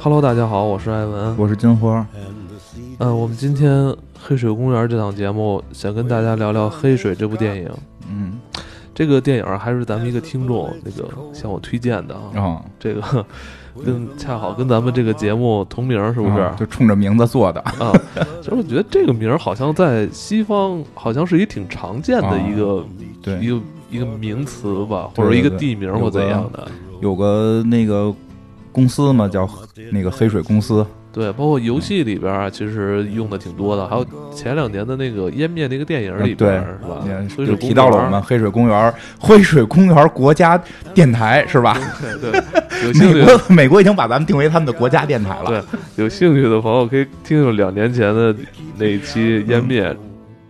[0.00, 2.06] Hello，大家好，我是艾文，我是金花。
[2.98, 3.72] 嗯，我们今天
[4.16, 7.68] 《黑水公园》这档节目想跟大家聊聊《黑水》这部电影。
[8.08, 8.38] 嗯，
[8.94, 12.62] 这个电影还是咱们一个听众那个向我推荐的啊。
[12.78, 13.26] 这个
[13.84, 16.52] 跟恰好跟咱们这个节目同名，是不是？
[16.56, 17.92] 就冲着名字做的啊。
[18.40, 22.84] 其实我觉得这个名儿好像在西方好像是一挺常见的一个，
[23.20, 26.68] 对，一个一个名词吧，或者一个地名或怎样的。
[27.00, 28.14] 有个那个。
[28.72, 29.48] 公司嘛，叫
[29.92, 30.84] 那个黑水公司。
[31.10, 33.88] 对，包括游戏里边啊，其实用的挺多的。
[33.88, 37.44] 还有前两年的那个湮灭那个电影里边，是吧？
[37.44, 40.62] 就提到了我们黑水公园，黑水公园国家
[40.94, 41.76] 电台，是吧？
[42.20, 45.46] 对， 美国美国已经把咱们定为他们的国家电台了。
[45.46, 48.34] 对，有兴趣的朋友可以听听两年前的
[48.76, 49.96] 那一期湮灭。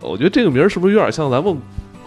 [0.01, 1.57] 我觉得这个名儿是不是有点像咱们？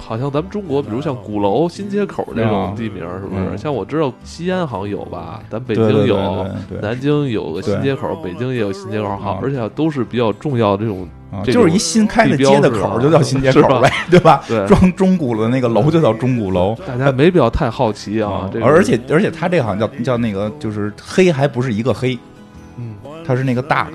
[0.05, 3.57] 好像咱们中国，比如像鼓楼、新街口这种地名，是不是？
[3.57, 6.47] 像我知道西安好像有吧，咱北京有，
[6.81, 11.09] 南京有个新街口，北京也有新街口，好，而且都是比较重要的这种，
[11.45, 14.43] 就是一新开的街的口就叫新街口呗， 对吧？
[14.67, 16.77] 装钟鼓的那个楼就叫钟鼓楼。
[16.87, 18.51] 大家没必要太好奇啊。
[18.63, 22.19] 而且而且他这好像叫叫那个，就是黑还不是一个黑，
[22.77, 23.93] 嗯，他是那个 dark，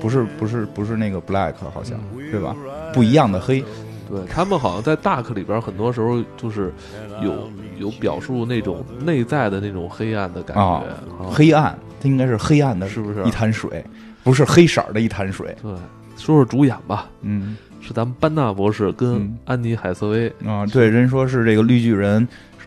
[0.00, 1.98] 不是不是不是那个 black，好像
[2.32, 2.56] 对吧？
[2.92, 3.62] 不一样的黑。
[4.08, 6.72] 对他们好像在大课里边，很多时候就是
[7.22, 10.84] 有有表述那种内在的那种黑暗的感觉。
[11.28, 13.24] 黑暗，它应该是黑暗的，是不是？
[13.24, 13.84] 一滩水，
[14.22, 15.56] 不是黑色的一滩水。
[15.60, 15.72] 对，
[16.16, 17.08] 说说主演吧。
[17.22, 20.64] 嗯，是咱们班纳博士跟安妮海瑟薇啊。
[20.66, 22.26] 对，人说是这个绿巨人，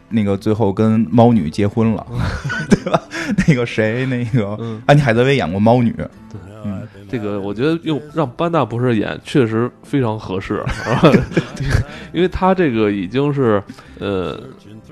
[0.10, 2.06] 那个最后跟猫女结婚了，
[2.70, 3.02] 对吧？
[3.48, 5.94] 那个谁，那个安妮海瑟薇演过猫女。
[5.94, 6.40] 对。
[7.10, 10.64] 这个我觉得用让班纳博士演确实非常合适，
[12.14, 13.62] 因为他这个已经是
[14.00, 14.40] 呃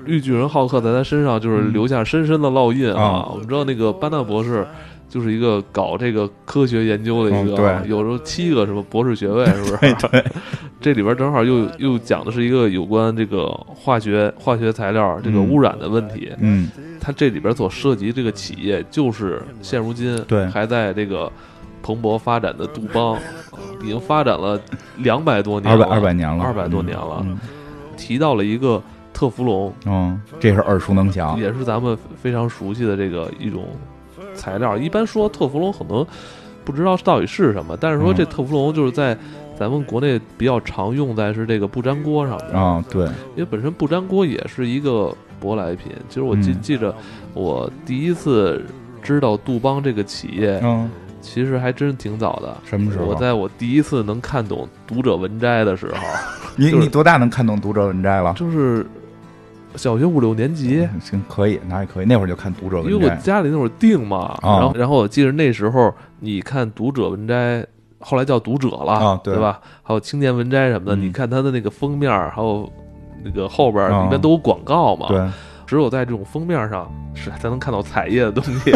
[0.04, 3.28] 绿巨人浩克在他身上就是留下深深的烙印啊。
[3.30, 4.66] 我们知道那个班纳博士
[5.08, 9.94] 就是一个搞这个科学研究的一个，有时候七个什么博士学位是不是？
[10.10, 10.24] 对，
[10.80, 16.30] 这里边正好又又讲的是一个有关这个化学化学材料这个污染的问题。
[16.40, 16.68] 嗯，
[17.00, 21.30] 他这里边所涉及这个企业就是现如今对还在这个。
[21.82, 23.16] 蓬勃发展的杜邦，
[23.82, 24.60] 已经发展了
[24.98, 27.24] 两百多年，二百二百年了，二百多年了。
[27.96, 28.80] 提到了一个
[29.12, 33.64] 特氟龙，嗯，这是耳熟能详，也是咱们非常熟悉的这个一种
[34.34, 34.76] 材料。
[34.76, 36.06] 一般说特氟龙，很多
[36.64, 39.18] 不知道到底是什么，但是说这特氟龙就是在
[39.58, 45.12] 咱们国内比较常用在是这个不粘锅上面啊，对，因为本身不粘锅也是一个
[45.42, 45.92] 舶来品。
[46.08, 46.94] 其实我记记着，
[47.34, 48.64] 我第一次
[49.02, 50.88] 知道杜邦这个企业，嗯。
[51.28, 52.56] 其实还真挺早的。
[52.64, 53.04] 什么时候？
[53.04, 55.94] 我在我第一次能看懂《读者文摘》的时候。
[56.56, 58.32] 你你多大能看懂《读者文摘》了？
[58.32, 58.84] 就是
[59.76, 60.88] 小学五六年级。
[61.00, 62.06] 行，可以，那还可以。
[62.06, 62.90] 那会儿就看《读者文摘》。
[62.92, 67.60] 因为我家里那会儿订嘛，然后然后我记得那时候你看《读者文摘》，
[68.00, 69.60] 后来叫《读者》了，对吧？
[69.82, 72.68] 还有《青年文摘》什么的，你看它的那个封面，还有
[73.22, 75.08] 那个后边里面都有广告嘛。
[75.08, 75.28] 对。
[75.68, 78.72] 只有在这种封面上是才能看到彩页的东西，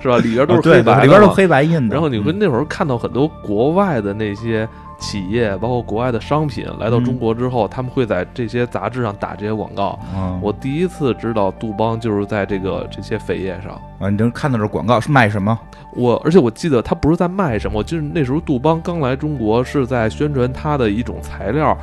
[0.00, 0.16] 是吧？
[0.16, 1.94] 里边都是黑白，里边都黑白印的。
[1.94, 4.66] 然后你会那会儿看到很多国外的那些
[4.98, 9.98] 企业，包括国外的商品来到中国之后，他们会在这些杂志上打这些广告。
[10.40, 15.58] 我第一次知道杜邦就是在这个这些扉页上啊，你能看到这广告是卖什么？
[15.94, 21.76] 我而且我记得他不是在卖什么，我记得那时候杜邦刚来中国是在宣传它的一种材料。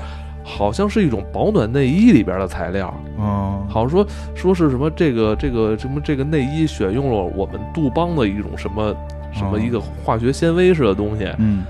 [0.50, 8.96] 好像是一种保暖内衣里边的材料，嗯，好像说说是什么这个这个什么这个内衣选用了我们杜邦的一种什么
[9.32, 11.64] 什么一个化学纤维似的东西，嗯，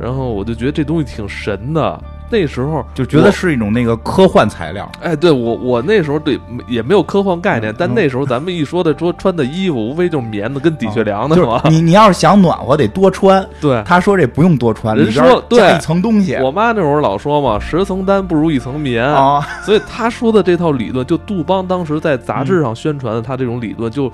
[0.00, 2.00] 然后我就觉得这东西挺神的。
[2.34, 6.36] 那时候就觉得是一种那个科幻材料，哎，对我我那时候对
[6.66, 11.62] 也没有科幻概念，但那时候咱们一说的说穿的衣服，无非就是棉的跟底靴凉的嘛。
[11.70, 13.46] 你你要是想暖和，得多穿。
[13.60, 16.34] 对，他说这不用多穿，人说对一层东西。
[16.42, 24.10] 我妈那会儿老说嘛，十层单不如一层棉啊，所以他说的这套理论，就杜邦当时在杂志上宣传的他这种理论就。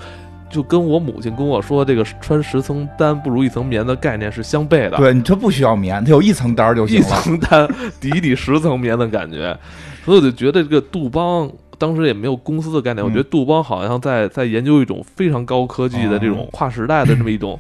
[0.50, 4.97] 就跟我母亲跟我说，这个穿十层单不如一层棉的概念是相悖的。
[4.97, 7.06] 对，你这不需要棉，它有一层单就行了。
[7.06, 7.69] 一层单
[8.00, 9.56] 抵抵十层棉的感觉，
[10.05, 13.05] 所以我就觉得这个杜邦当时也没有公司的概念。
[13.05, 17.58] 我觉得杜邦好像在在研究一种非常高科技的这种跨时代的这么一种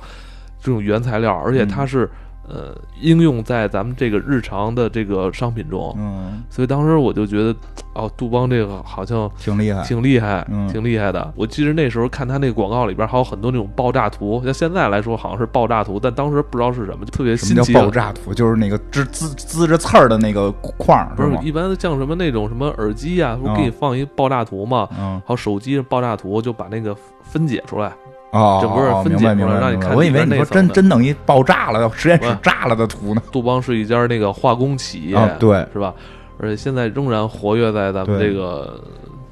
[0.60, 2.10] 这种原材料，而且它是。
[2.52, 7.54] 呃，应用在咱们这个日常的这个商品中，嗯，所以当时我就觉得，
[7.94, 11.32] 哦，杜邦这个好像挺厉害，挺厉害，挺厉害的。
[11.36, 17.72] 我记得那时候看他那个广告里边还有很多那种爆炸图，像现在来说好像是爆炸图，但当时不知道是什么，就特别新奇。
[17.72, 18.34] 爆炸图？
[18.34, 27.92] 就是那个滋滋滋着刺儿的那个框，不是一般像什么那种什么耳机啊，不给你放一爆炸图嘛，嗯，还有手机爆炸图，就把那个分解出来。
[28.32, 33.22] 哦，这不是分解出来让你看我以为你说真真等于爆炸了，实验室炸了的图呢。
[33.32, 35.92] 杜邦是一家那个化工企业，对，是吧？
[36.38, 38.82] 而且现在仍然活跃在咱们这个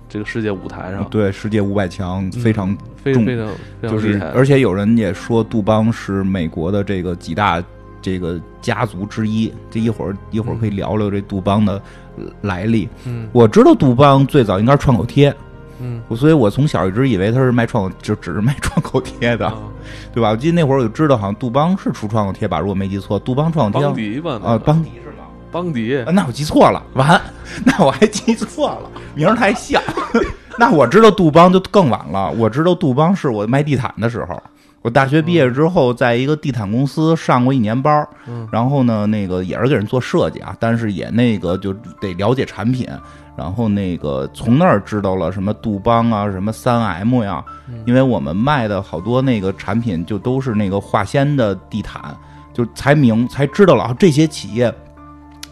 [0.08, 3.48] 这个世界舞台上，对，世界五百强非常非常非常
[3.82, 7.62] 就是而且有人也说杜邦是美国的这个几大
[8.02, 9.52] 这个家族之一。
[9.70, 11.80] 这一会儿一会儿可以聊聊这杜邦的
[12.42, 12.88] 来历。
[13.06, 15.34] 嗯，我知道杜邦最早应该是创口贴。
[15.80, 19.52] 嗯，所以我从小一直以为他是卖创口，就只是卖创口贴的，
[20.12, 20.30] 对吧？
[20.30, 23.86] 我记得那会儿我就知道，好像杜邦是出创口贴吧，如果没记错，杜邦创口贴。
[23.86, 24.40] 邦迪吧？
[24.44, 25.24] 啊，邦迪是吗？
[25.50, 26.04] 邦迪？
[26.12, 27.20] 那我记错了，完，
[27.64, 29.82] 那我还记错了，名儿太像。
[30.58, 34.42] 那我知道杜邦就更晚了，我知道杜邦是我卖地毯的时候，
[34.82, 38.08] 我大学毕业之后，在一个地毯公司上过一年班儿
[38.50, 42.86] 然后呢，那个也是给人做设计啊，但是也那个就得了解产品。
[43.38, 47.44] 然后那个从那儿知道了什么杜邦啊，什么三 M 呀，
[47.86, 52.16] 因为我们卖的好多那个产品就都是那个化纤的地毯，
[52.52, 54.74] 就才明才知道了啊这些企业。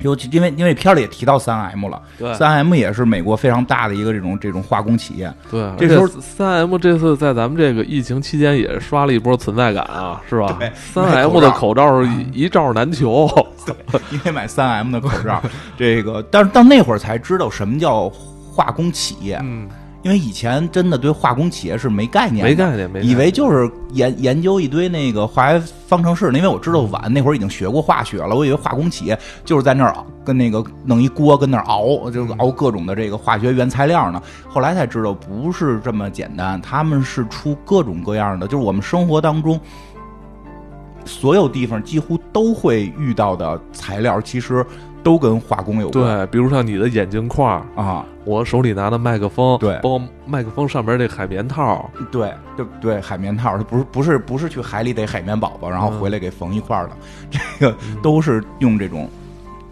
[0.01, 5.33] 尤其因为因为片里也提到三 M 了，对，三 M 也是美国非常大的一个这种这种化工企业。
[5.51, 10.59] 对，这时候三 M 这次在咱们这个疫情期间也刷了一波存在感啊，是吧？
[10.75, 12.03] 三 M 的口罩
[12.33, 13.29] 一罩难求，
[14.11, 15.43] 因为买三 M 的口罩，
[15.77, 18.09] 这个但是到那会儿才知道什么叫
[18.53, 19.39] 化工企业。
[19.43, 19.69] 嗯。
[20.07, 26.31] 因为以前真的对化工企业是没概念，没概念，没以为就是研研究一堆那个化学方程式。
[26.33, 29.93] 因为我知道晚那会儿已经学过化学了，我以为化工企业就是在那儿
[30.25, 34.23] 跟那个弄一锅跟那儿熬，就是熬各种的这个化学原材料呢。
[34.49, 39.61] 后来才知道不是这么简单，他们是出各种各样的，就是我们生活当中
[41.05, 44.65] 所有地方几乎都会遇到的材料，其实。
[45.07, 56.97] 都跟化工有关，对，比如像你的眼镜框啊，我手里拿的麦克风，对，包括麦克风上边这海绵套，对，对对，海绵套，它不是不是不是去海里逮海绵宝宝，然后回来给缝一块儿的，
[57.31, 59.09] 这个都是用这种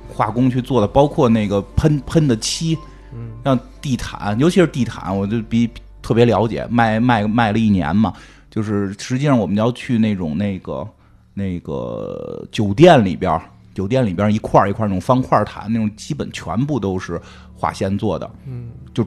[0.08, 2.78] 化工去做的，包括那个喷喷的漆，
[3.12, 5.68] 嗯，像地毯，尤其是地毯，我就比
[6.00, 8.12] 特别了解，卖卖卖了一年嘛，
[8.52, 10.86] 就是实际上我们要去那种那个
[11.34, 13.36] 那个酒店里边。
[13.74, 17.20] 酒店里边一块一块那种方块毯，那种基本全部都是
[17.52, 18.30] 化纤做的。
[18.46, 19.04] 嗯，就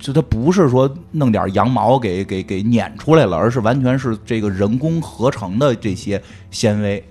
[0.00, 6.20] 就它不是说弄点羊毛给给给碾出来了，而是完全是这个人工合成的这些
[6.50, 7.04] 纤维。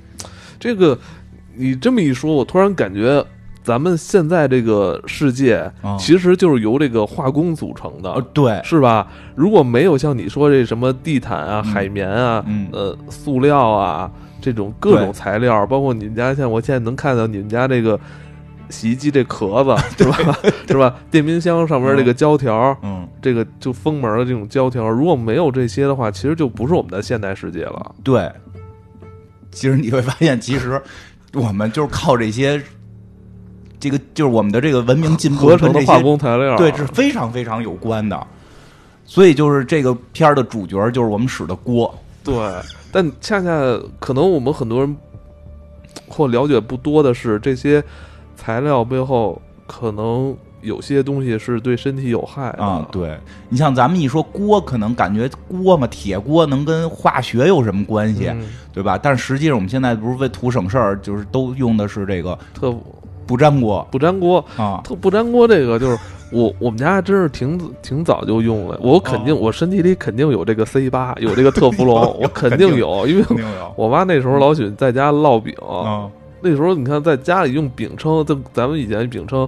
[0.59, 0.97] 这个
[1.55, 3.23] 你这么一说，我突然感觉
[3.63, 8.19] 咱们现在这个世界其实就是由这个化工组成的。
[8.33, 9.07] 对，是吧？
[9.35, 14.11] 如果没有像你说这什么地毯啊、海绵啊、呃塑料啊。
[14.45, 17.99] 这种各种材料，包括你们家，像我现在能看到你们家这个
[18.69, 20.37] 洗衣机这壳子， 是吧？
[20.67, 20.95] 是吧？
[21.09, 27.95] 电冰箱上面这个胶条，嗯，这个就封门的这种胶条，如果没有这些的话，其实就不是我们的现代世界了。
[28.03, 28.31] 对，
[29.51, 30.79] 其实你会发现，其实
[31.33, 32.61] 我们就是靠这些，
[33.79, 38.27] 这个就是我们的这个文明进步合成的化工材料，对，是非常非常有关的。
[39.05, 41.91] 所以就是这个片儿的主角就是我们使的锅，
[42.23, 42.35] 对。
[42.95, 43.49] 但恰恰
[43.99, 44.95] 可能我们很多人
[46.07, 47.83] 或了解不多的是，这些
[48.37, 52.87] 材料背后可能有些东西是对身体有害啊。
[52.93, 58.31] 对你像咱们一说锅，可能感觉锅嘛，铁锅能跟化学有什么关系，
[58.71, 58.97] 对吧？
[58.97, 62.73] 但是实际上我们现在不是为图省事儿，就是都用的是这个特
[63.27, 65.99] 不粘锅，不粘锅啊，特不粘锅这个就是。
[66.31, 73.25] 我我们家真是挺挺早就用了，我肯定我身体里肯定有这个 C 八，有这个特氟龙， 我肯定有，因为
[73.75, 75.53] 我妈那时候老喜欢在家烙饼，
[76.41, 79.47] 那时候你看在家里用饼铛，咱咱们以前饼铛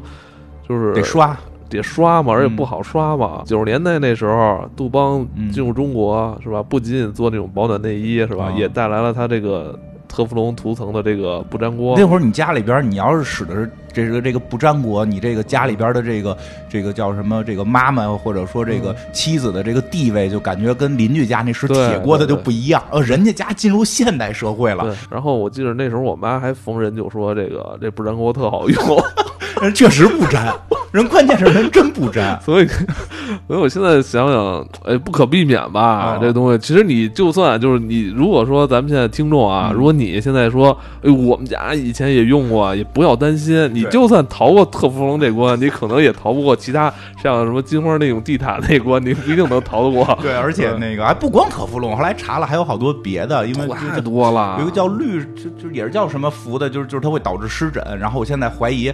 [0.68, 1.38] 就是得刷
[1.70, 3.42] 得刷嘛，而且不好刷嘛。
[3.46, 6.64] 九十年代那时候，杜邦进入中国是吧？
[6.64, 8.52] 不仅仅做那种保暖内衣是吧？
[8.56, 9.78] 也带来了它这个。
[10.08, 16.38] 特氟龙涂层的这个不粘锅，那会儿你家里边，你要是使的是这个这个不粘锅，你这个家里边的这个
[16.70, 17.44] 这个叫什么？
[17.44, 22.84] 这个妈妈或者说这个妻子的这个地位，就感觉跟邻居家那是铁锅的就不一样。
[22.92, 24.96] 呃，人家家进入现代社会了。
[25.10, 29.04] 然后我记得那时候我妈还逢人就说这个这不粘锅特好用。
[29.74, 30.54] 确实不粘，
[30.92, 32.68] 人关键是人真不沾， 所以，
[33.48, 36.58] 所以我现在想想，哎，不可避免吧，这东西。
[36.58, 46.92] 其实你就算就是你，如果说咱们现在听众啊，如果你现在说，哎，我们家以前也用过，也不要担心，你就算逃过特氟龙这关，你可能也逃不过其他
[47.22, 50.18] 像什么金花那种地毯那关，你不一定能逃得过。
[50.22, 54.56] 对，而且那个还不光特氟龙，后来查了还有好多别的，因为 太多了。
[54.60, 57.84] 有一个叫氯，就就也是叫什么氟的，就是就是它会导致湿疹。
[58.00, 58.92] 然后我现在怀疑。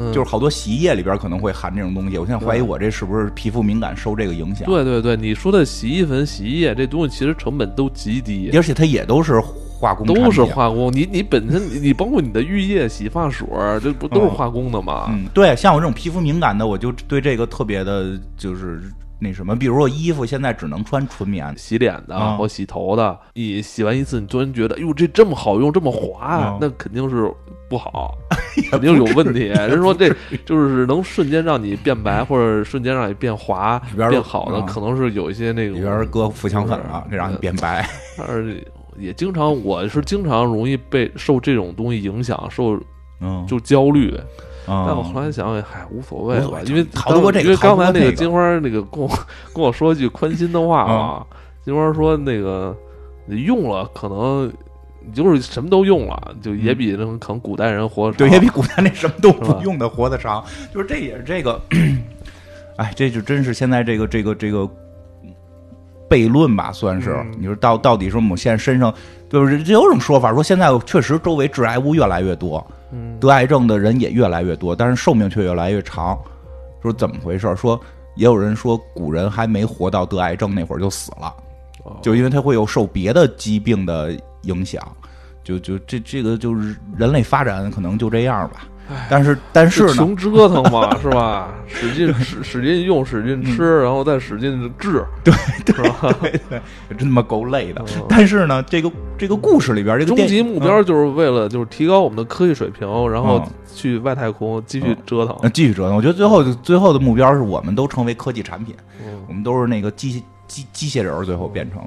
[0.00, 2.16] 嗯就是好多洗衣液里边可能会含这种东西。
[2.16, 9.40] 我现在怀疑我这是不是皮肤敏感受这个影响？，对对对，你说的洗衣粉、洗衣液这东西其实成本都极低，而且它也都是
[9.78, 10.92] 化工，都是化工。
[10.92, 13.46] 你你本身你你包括你的浴液、洗发水，
[13.82, 15.06] 这不都是嗯化工的吗？
[15.10, 18.82] 嗯，对，像我这种皮肤敏感的，我就对这个特别的，就是
[19.20, 27.30] 那什么，比如说衣服现在只能穿纯棉，洗脸的啊或洗头的，你洗完一次，你突然觉得，哟，这这么好用，这么滑嗯，那肯定是
[27.68, 28.16] 不好，
[28.70, 29.40] 肯定是有问题。
[29.40, 30.08] 人说这
[30.46, 37.86] 就是能瞬间让你变白，或者瞬间让你变滑变好的，嗯可能是有一些那个里边搁富强粉了，这让你变白。
[38.16, 38.66] 但是
[38.98, 42.80] 也经常，我是经常容易被受这种东西影响，受
[43.20, 44.14] 嗯，就焦虑。
[44.16, 44.26] 嗯
[44.66, 49.08] 但我后来想想，嗨，无所谓无所谓，吧因为逃得过这个因为刚才那个金花那个跟我
[49.54, 51.26] 跟我说一句宽心的话嗯啊，
[51.64, 52.76] 金花说那个
[53.26, 54.52] 你用了可能。
[55.02, 58.18] 你就是什么都用了，就也比那种可能古代人活得长。
[58.18, 60.44] 嗯对，也比古代那什么都不用的活得长。
[60.74, 61.58] 就是这也是这个，
[62.76, 64.68] 哎，这就真是现在这个这个这个
[66.06, 67.12] 悖论吧，算是。
[67.12, 68.92] 嗯你说到到底说我们现在身上，
[69.30, 76.18] 就是这有种说法说现在确实周围致癌物越来越多，嗯，得癌症的人也越来越多，但是寿命却越来越长。
[76.82, 77.54] 说怎么回事？
[77.56, 77.78] 说
[78.16, 81.34] 也有人说古人还没活到得癌症那会儿就死了。
[81.84, 84.80] 哦就因为他会有受别的疾病的影响，
[85.42, 88.66] 就就这这个就是人类发展可能就这样吧。
[89.08, 91.48] 但是但是呢，就穷折腾嘛， 是吧？
[91.66, 95.32] 使劲使使劲用，使劲吃，然后再使劲治，对
[95.64, 96.14] 对吧？
[96.90, 97.84] 真他妈够累的。
[97.96, 105.36] 嗯但是呢，这个这个故事里边，这个终极目标就是为了就是提高我们的科技水平，然后嗯去外太空继续折腾。
[105.42, 105.96] 呃继续折腾。
[105.96, 111.80] 我觉得最后最后的目标是我们都成为科技产品，嗯我们都是那个机机机械人，最后变成。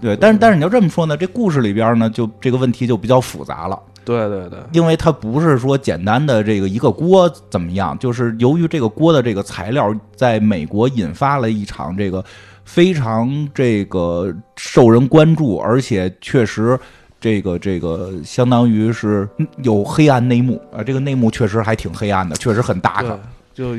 [0.00, 3.78] 对，但是但是你要这么说呢，这故事里边呢，就这个问题就比较复杂了。
[4.06, 12.24] 对对对，因为它不是说简单的这个一个锅怎么样，就是由于这个锅的这个材料在美国引发了一场这个
[12.64, 16.78] 非常这个受人关注，而且确实
[17.20, 19.28] 这个这个相当于是
[19.64, 23.20] 有黑暗内幕啊，这个内幕确实还挺黑暗的，确实很大对个。，
[23.52, 23.74] 就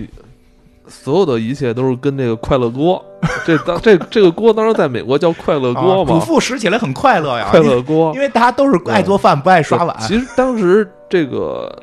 [0.87, 3.03] 所有的一切都是跟这个快乐锅，
[3.45, 8.13] 这当这这个锅当时在美国叫快乐锅啊主嘛，妇拾起来很快乐呀，快乐锅。
[8.15, 8.19] 因。
[8.19, 9.95] 为大家都是爱做饭不爱刷碗。
[9.99, 11.73] 其实当时这个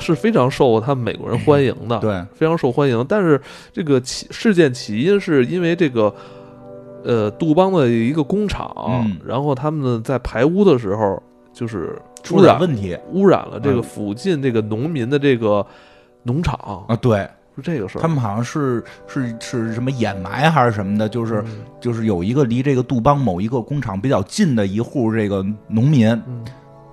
[0.00, 3.04] 是非常受他们美国人欢迎的，对，非常受欢迎。
[3.08, 3.40] 但是
[3.72, 6.14] 这个起事件起因是因为这个
[7.04, 9.16] 呃杜邦的一个工厂，嗯。
[9.26, 12.00] 然后他们在排污的时候就是
[12.32, 12.96] 污染问题。
[13.12, 13.82] 污染了这个嗯。
[13.82, 15.64] 附近这个农民的这个
[16.22, 18.02] 农场，啊，对是这个事儿。
[18.02, 21.42] 他们好像是是是什么掩埋还是什么的，就是。
[21.46, 26.44] 嗯就是有一个离这个杜邦某一个工厂比较近的一户这个农民，嗯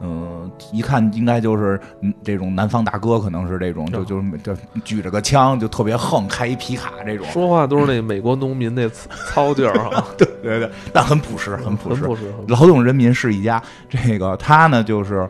[0.01, 12.01] 嗯、一看应该就是嗯这种南方大哥，可能是这种，就就是就举着个枪就特别横，开一皮卡这种，说话都是那美国农民那糙糙劲儿啊， 对对对，但很朴实，很朴实。
[12.01, 12.23] 很朴实。
[12.31, 15.29] 很朴实劳动人民是一家，这个他呢就是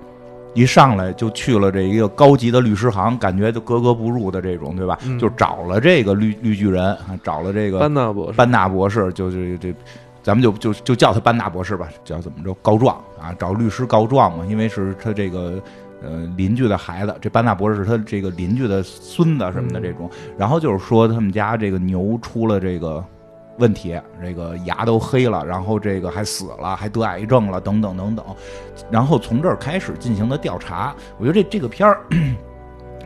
[0.53, 4.97] 一上来就去了这一个高级的律师行，感觉就格格不入的这种，对吧？
[5.03, 5.17] 嗯。
[5.19, 9.73] 就找了这个绿绿巨人，啊找了这个班纳博士，班纳博士，就是这，
[10.23, 15.61] 咱们就就就叫他班纳博士吧，叫怎么着告状啊，找律师告状嘛，因为是他这个
[16.01, 23.03] 呃邻居的孩子，这班纳博士是他这个邻居的孙子什么的嗯这种，然后就是说他们家这个牛出了这个
[23.59, 28.25] 问题，这个牙都黑了，然后这个还死了，还得癌症了，等等等等，
[28.89, 32.01] 然后从这儿开始进行的调查，我觉得这这个片儿。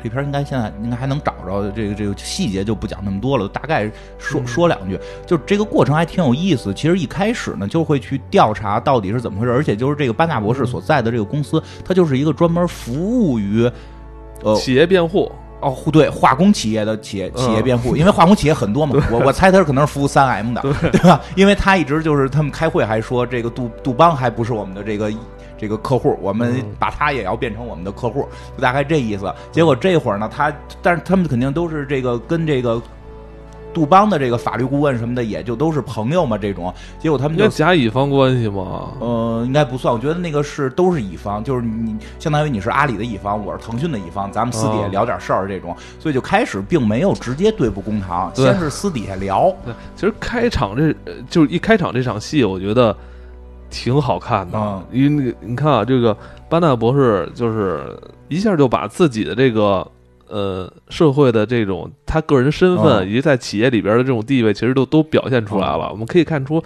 [0.03, 4.99] 这片儿应该现在应该还能找着，这个这个细节就不讲那么多了，大概说嗯说两句。
[5.25, 6.73] 就这个过程还挺有意思。
[6.73, 13.71] 其实一开始呢，就会去调查到底是怎么回事，而且就是这个班纳博士所在的这个公司，它就是一个专门服务于。
[14.43, 15.31] 呃企业辩护，
[15.63, 21.21] 哦，对，化工企业的企业企业嗯辩护，因为化工企业很多嘛，我我猜他是可能是服务三 M 的，对吧？
[21.35, 25.11] 因为他一直就是他们开会还说这个杜杜邦还不是我们的这个
[25.57, 29.33] 这个客户，我们嗯把他也要变成我们的客户，就大概这意思。
[29.51, 30.51] 结果这会儿呢，他
[30.81, 32.81] 但是他们肯定都是这个跟这个
[33.73, 36.73] 杜邦的这个法律顾问什么的，也就都是朋友嘛，这种。
[36.99, 38.91] 结果他们就甲乙方关系嘛。
[38.99, 39.93] 呃，应该不算。
[39.93, 49.53] 我觉得那个是都是乙方，就是你相当于你是阿里的乙方，我是腾讯的乙方，咱们私底下哦聊点事儿这种，所以就开始并没有直接对簿公堂，先是私底下聊。
[49.65, 52.95] 对，其实开场这呃就是一开场这场戏，我觉得
[53.69, 56.15] 挺好看的，嗯因为那个你看啊，这个
[56.47, 59.85] 班纳博士就是一下就把自己的这个
[60.33, 65.91] 呃社会的这种他个人身份、嗯以及在企业里边的这种地位，其实都都表现出来了。
[65.91, 66.61] 我们可以看出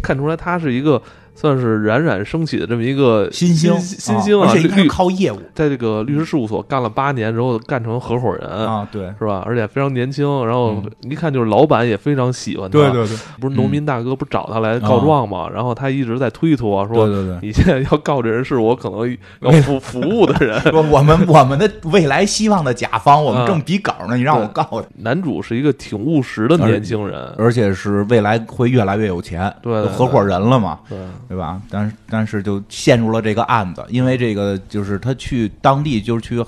[0.00, 1.02] 看出来，他是一个
[1.40, 9.44] 算是冉冉升起的这么一个新星，新星啊，而且律是靠业务，在这个律师事务所干了八年之后，干成合伙人啊，对，是吧？
[9.46, 15.48] 而且非常年轻，然后一看就是老板也非常喜欢他，对对对，不是农民大哥不找他来告状嘛？
[15.48, 24.82] 然后他一直在推脱说，对对对，你现在要告这人是我可能 要服服务的人，我们我们的未来希望的甲方，我们正比稿呢，你让我告他。
[24.96, 31.60] 男主是一个挺务实的年轻人，而且是未来会越来越有钱，对，合伙人了嘛，对对吧？
[31.68, 36.42] 但是但是就陷入了这个案子，因为这个就是他去当地就是去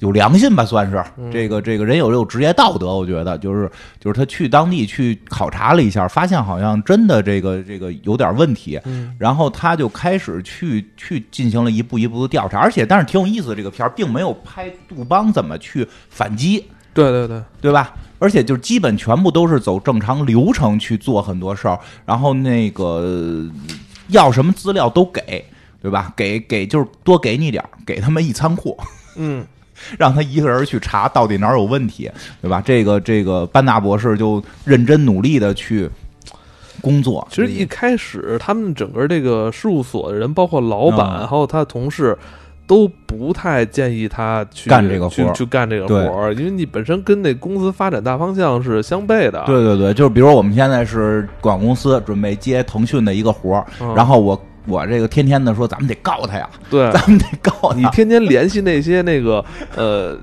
[0.00, 1.02] 有良心吧，算是
[1.32, 3.68] 这个这个人有有职业道德，我觉得就是
[3.98, 8.78] 就是他去当地去考察了一下，发现好像真的这个这个有点问题，
[9.18, 16.64] 然后他就开始去去进行了一步一步的调查，而且但是挺有意思的这个片儿，并没有拍杜邦怎么去反击。
[17.04, 17.94] 对对对，对吧？
[18.18, 23.46] 而且就基本全部都是走正常流程去做很多事儿，然后那个
[24.08, 25.44] 要什么资料都给，
[25.80, 26.12] 对吧？
[26.16, 28.76] 给给就是多给你点儿，给他们一仓库，
[29.14, 29.46] 嗯，
[29.96, 32.10] 让他一个人去查到底哪儿有问题，
[32.42, 32.60] 对吧？
[32.64, 35.88] 这个这个班纳博士就认真努力的去
[36.80, 37.24] 工作。
[37.30, 42.18] 其实一开始他们整个这个事务所的人，包括老板还有他的同事。
[42.68, 49.42] 都不太建议他去干这个活，去干这个活儿，因为你本身跟那公司发展大方向是相悖的。
[49.46, 59.42] 对对对，就是比如我们现在是广告公司，准备接腾讯的一个活儿，然后我我这个天天的说，咱们得告他呀，对， 咱们得告你天天联系那些那个
[59.74, 60.14] 呃，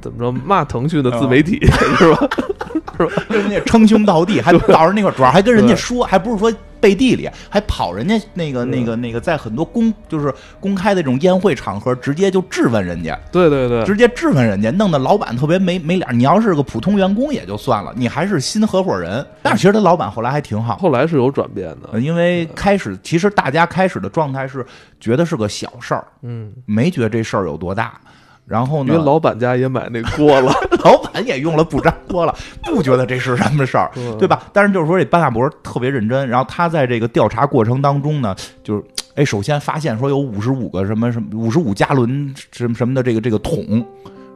[0.00, 1.58] 怎么着骂腾讯的自媒体
[1.96, 2.28] 是吧？
[2.98, 3.12] 是吧？
[3.28, 6.52] 跟人家称兄道弟，还到时那块主要还跟人家说，还不是说。
[6.80, 13.18] 背地里还跑人家那个那个那个，在很多公就是公开的这种宴会场合，直接就质问人家。
[13.32, 16.08] 对对对，直接质问人家，弄得老板特别没没脸。
[16.16, 19.26] 你要是个普通员工也就算了，你还是新合伙人。
[19.42, 21.98] 但是其实他老板后来还挺好，后来是有转变的。
[21.98, 24.64] 因为开始其实大家开始的状态是
[25.00, 28.00] 觉得是个小事儿，嗯，没觉得这事儿有多大。
[28.48, 28.94] 然后呢？
[28.94, 30.50] 因为老板家也买那锅了，
[30.82, 34.48] 老板也用了不粘锅了，不觉得这是什么事儿，对吧？
[34.54, 36.26] 但是就是说，这班纳博特别认真。
[36.26, 38.82] 然后他在这个调查过程当中呢，就是
[39.16, 43.84] 哎，首先发现说有五十五个什么什么五十五加仑什么什么的这个这个桶，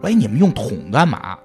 [0.03, 1.39] 哎，你们用桶干嘛？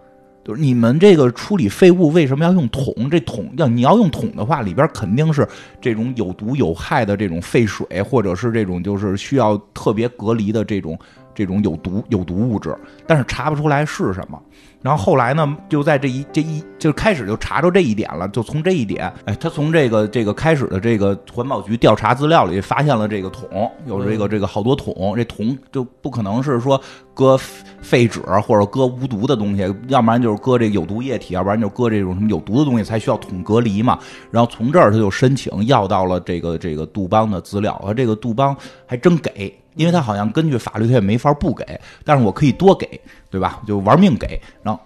[0.43, 3.09] 就是你们这个处理废物为什么要用桶？
[3.09, 5.47] 这桶要你要用桶的话，里边肯定是
[5.81, 10.97] 这种有毒有害的这种废水，或者是这种就是需要特别隔离的这种。
[11.37, 14.41] 这种有毒有毒物质，但是查不出来是什么。
[14.81, 18.27] 然后后来呢，就在这一这一就开始就查着这一点了。
[18.29, 25.15] 就从这一点，哎，他从这个这个开始的这个环保局调查资料里发现了这个桶，有这个这个好多桶。
[25.15, 26.79] 这桶就不可能是说
[27.13, 27.37] 搁
[27.81, 33.97] 废纸或者搁无毒的东西，要不然就是搁这有毒液体，要不然就搁这种什么有毒的东西才需要桶隔离嘛。
[34.31, 39.53] 然后从这儿他就申请要到了这个这个杜邦的资料，和这个杜邦还真给。
[39.75, 43.61] 因为他好像根据法律他也没法不给，但是我可以多给，对吧？
[43.67, 44.81] 就玩命给，然后，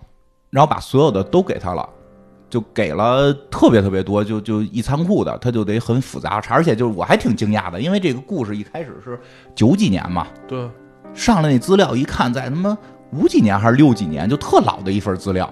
[0.52, 1.90] 然后把所有的都给他了，
[2.50, 9.20] 就给了特别特别多，就就一仓库的，他就得很复杂查，而且就是我还挺惊讶的，因为这个故事一开始是
[9.56, 10.70] 九几年嘛，对，
[11.16, 12.78] 上来那资料一看，在他妈
[13.14, 15.52] 五几年还是六几年，就特老的一份资料。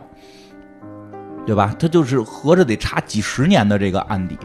[1.45, 1.75] 对吧？
[1.79, 4.37] 他就是合着得查几十年的这个案底，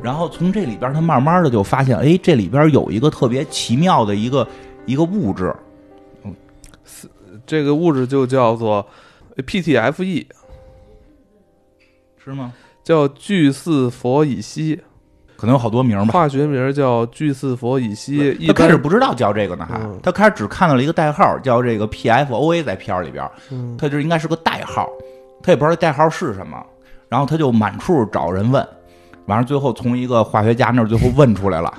[0.00, 4.46] 然后从这里边他慢慢的就发现，哎，这里边有一个特别奇妙的一个
[4.86, 5.52] 一个物质，
[6.22, 6.32] 嗯，
[7.44, 8.86] 这个物质就叫做
[9.42, 10.26] PTFE，
[12.22, 12.52] 是吗？
[12.82, 14.78] 叫聚四氟乙烯，
[15.36, 16.12] 可能有好多名吧。
[16.12, 18.46] 化学名叫聚四氟乙烯。
[18.46, 23.28] 他开始不知道叫这个呢，还他开始只看到了一个代号，叫这个 PFOA，在片儿里边，
[23.78, 24.88] 他就应该是个代号。
[25.42, 26.62] 他也不知道代号是什么，
[27.08, 28.66] 然后他就满处找人问，
[29.26, 31.72] 完了最后从一个化学家那儿最后问出来了，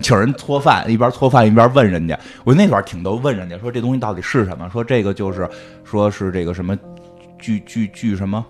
[0.00, 2.18] 请人搓饭，一边搓饭一边问人家。
[2.44, 4.68] 我那段挺逗，问人家说这东西到底是什么？
[4.70, 5.48] 说这个就是
[5.84, 6.78] 说是这个什么
[7.38, 8.44] 聚聚聚什么。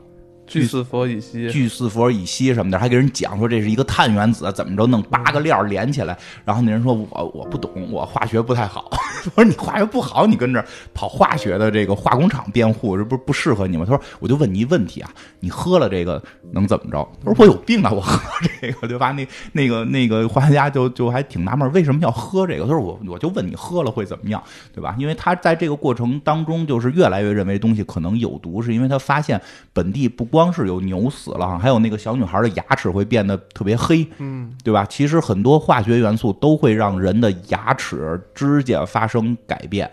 [0.47, 6.19] 聚四氟乙烯，聚四氟乙烯什么的，还给人讲说这是一个碳原子，怎么着弄八个链连起来。
[6.45, 8.91] 然后那人说：“我我不懂，我化学不太好。”
[9.35, 18.19] 我说：“你化学不好，你跟这跑化学的这个化工厂辩护，这不不适合你吗？”他说：“我就问你一问题啊，你喝了这个能怎么着？”他说：“我有病啊，我喝
[18.61, 22.65] 这个 对吧？”那那个那个化学家就就还挺纳闷，为什么要喝这个？
[22.65, 24.43] 他说：“我我就问你喝了会怎么样，
[24.75, 24.97] 对吧？
[24.99, 29.41] 因为他在这个过程当中，就是越来越认为东西可能有毒，是因为他发现
[29.73, 34.87] 本地不光。”光是有牛死了，还有那个小女孩的牙齿会变得特别黑，嗯，对吧？
[34.89, 39.91] 其实很多化学元素都会让人的牙齿、指甲发生改变。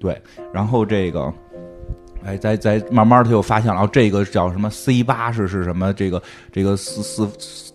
[0.00, 0.20] 对，
[0.52, 1.32] 然后这个，
[2.24, 5.92] 哎，在在慢慢他又发现了，哦，这个叫什么 C 八是是什么？
[5.94, 7.28] 这个这个四四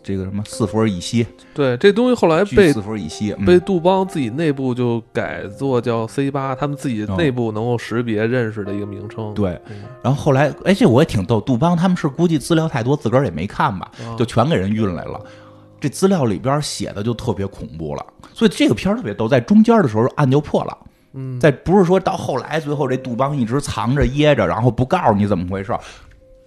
[0.04, 9.26] 这个什么四氟乙烯，对，这东西后来被四氟乙烯嗯被杜邦自己内部就改做叫 C 八，他们自己内部能够识别认识的一个名称。
[9.26, 15.20] 哦对，嗯，然后后来，哎，这我也挺逗，杜邦他们是估计资料太多，自个儿也没看吧，啊就全给人运来了。
[15.80, 20.78] 这资料里边写的就特别恐怖了，所以这个片儿特别逗，在中间的时候案就破了。
[21.14, 25.80] 嗯，在不是说到后来，最后这杜邦一直藏着掖着，然后不告诉你怎么回事儿。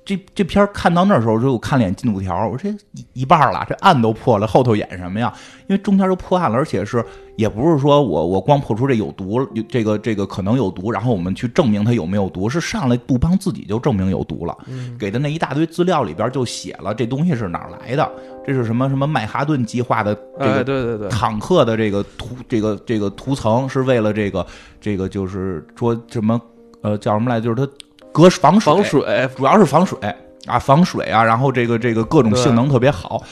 [0.05, 5.33] 这这片儿看到那时候，就我看了眼进度条，我说这一一半儿了，这案都破了，后头演什么呀？
[5.69, 7.05] 因为中间都破案了，而且是
[7.37, 18.13] 也不是说我我光破出这有毒，有这个这个可能有毒，然后我们去证明它有没有毒，是上来杜邦自己就证明有毒了，嗯给的那一大堆资料里边就写了这东西是哪儿来的，
[18.45, 24.45] 这是什么什么曼哈顿计划的这哎，个对对对，坦克的这个涂这个这个涂层是为了这个
[24.81, 26.41] 这个就是说什么
[26.83, 27.41] 呃叫什么来？
[27.41, 27.67] 就是它
[28.13, 29.99] 隔防水，防水，主要是防水
[30.47, 33.23] 啊，防水啊，然后这个这个各种性能特别好，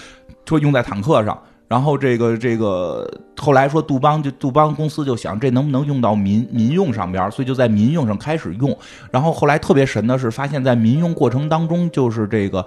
[0.45, 1.39] 说用在坦克上。
[1.69, 8.77] 然后这个这个后来说杜邦就杜邦公司就想这能不能用到民民用上边儿，所以就在民用上开始用。
[9.13, 12.67] 然后后来特别神的是，发现在民用过程当中，就是这个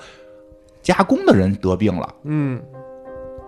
[0.81, 2.61] 加工的人得病了，嗯，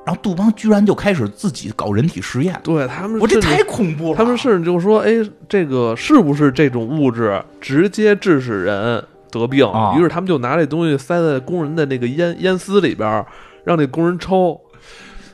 [0.06, 2.60] 然后杜邦居然就开始自己搞人体实验。
[2.63, 4.18] 对他们我这太恐怖了！
[4.18, 5.12] 他们甚至就说，哎，
[5.50, 9.68] 这个是不是这种物质直接致使人得病？
[9.68, 13.26] 啊于是他们就拿这东西塞在工人的那个烟烟丝里边，
[13.63, 14.62] 让那工人抽。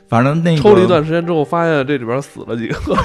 [0.08, 2.74] 反正那个抽了一段时间之后，发现这里边死了几个。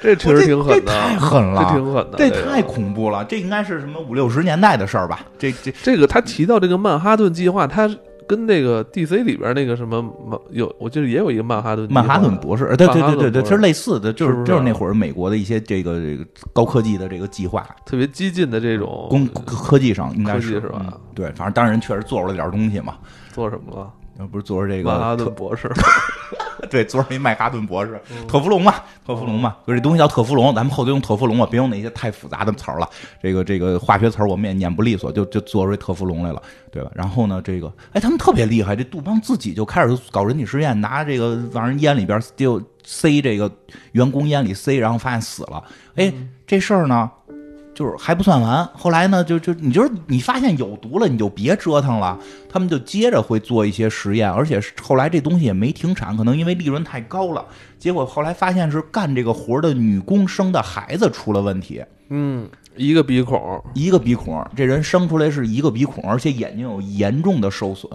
[0.00, 3.24] 这确实挺狠的，这太狠了，这挺狠的，这太恐怖了。
[3.24, 5.20] 这应该是什么五六十年代的事儿吧？
[5.38, 7.88] 这这这个他提到这个曼哈顿计划，他
[8.26, 22.96] 跟那个 DC 里边那个什么曼有，我记得也有一个曼哈顿曼哈顿博士，呃对对对对对，曼哈顿博士这是类似的，就是就是那会儿美国的一些这个这个高科技的这个计划，特别激进的这种工科技上应该是是吧嗯对，反正当然人确实做出了点东西嘛，
[23.32, 23.90] 做什么了？
[24.18, 25.70] 要不是做出这个曼哈顿博士，
[26.70, 32.88] 对，昨儿一麦哈顿博士，嗯特氟龙嘛，特氟龙嘛，就这东西叫特氟龙，咱们后头用特氟龙吧，别用那些太复杂的词儿了。
[33.20, 36.90] 这个这个化学词儿我们也念不利索，就就做出特氟龙来了，对吧？
[36.94, 43.50] 然后呢，这个哎，他们特别厉害，这杜邦自己就开始搞人体实验，拿这个往人烟里边就塞这个
[43.92, 45.62] 员工烟里塞，然后发现死了。
[45.96, 46.12] 哎，
[46.46, 47.10] 这事儿呢？
[47.82, 52.16] 就是还不算完，后来呢，就就你就是你发现有毒了，你就别折腾了。
[52.48, 57.44] 他们就接着会做一些实验，而且是后来这东西也没停产，可能因为利润太高了。
[57.80, 67.90] 结果后来发现是干这个活的女工生的孩子出了问题，嗯，一个鼻孔，一个鼻孔，这人生出来是一个鼻孔，而且眼睛有严重的受损。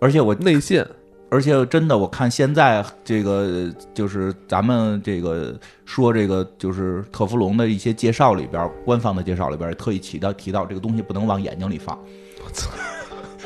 [0.00, 0.84] 而且我内线，
[1.30, 11.98] 而且真的，我看现在这个就是咱们这个说这个就是特氟龙的一些介绍里边，官方的介绍里边也特意提到提到这个东西不能往眼睛里放。
[12.44, 12.70] 我操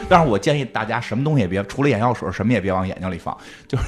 [0.08, 3.36] 但是我建议大家什么东西也别，除了眼药水，什么也别往眼睛里放。
[3.66, 3.84] 就是，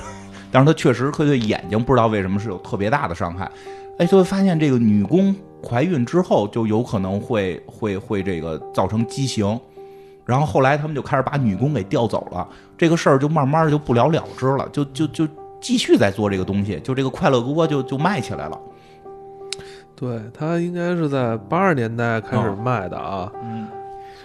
[0.50, 3.50] 但是它确实会对眼睛不知道为什么是有特别大的伤害。
[3.98, 9.58] 哎，就会发现这个女工怀孕之后就有可能会会会这个造成畸形。
[10.24, 15.28] 然后后来他们就开始把女工给调走了，这个事儿就慢慢就不了了之了，就就就
[15.60, 18.58] 继续在做这个东西，就这个快乐锅就就卖起来了。
[19.96, 23.30] 对它应该是在八十年代开始卖的啊。
[23.42, 23.66] 嗯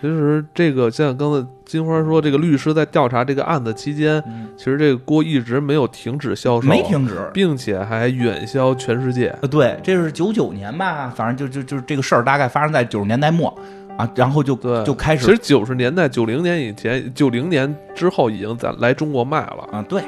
[0.02, 7.30] 其实这个像刚才金花说，这个律师在调查这个案子期间，嗯，其实这个锅一直没有停止销售，没，停止。
[7.34, 9.28] 并且还远销全世界。
[9.42, 13.54] 呃，对，这是九九年吧，反正就就就这个事儿大概发生在九十年代末
[14.00, 19.68] 啊，然后就对，就开始其实九十年代、九零年以前、九零年之后已经在来中国卖了。
[19.72, 20.02] 啊，对，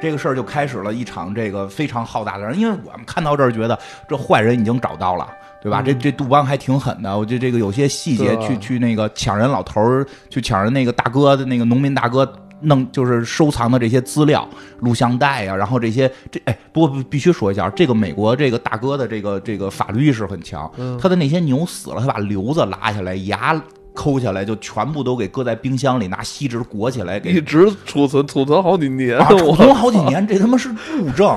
[0.00, 5.26] 这个事儿就开始了一场这个非常浩大的人，因为我们看到这儿觉得这坏人已经找到了。
[5.60, 5.80] 对吧？
[5.80, 12.24] 嗯这这杜邦还挺狠的，我觉得这个有些细节去去那个抢人老头儿，去抢人那个大哥的那个农民大哥
[12.62, 14.48] 弄就是收藏的这些资料、
[14.80, 23.54] 录像带呀、然后这些这哎，不过必必须说一下，这个美国这个大哥的这个这个法律意识很强，嗯他的那些牛死了，他把瘤子拉下来，牙
[23.98, 30.68] 抠下来，就全部都给搁在冰箱里，拿锡纸裹起来，给一直储存储存好几年，啊，储我存好几年，这他妈是
[31.00, 31.28] 物证。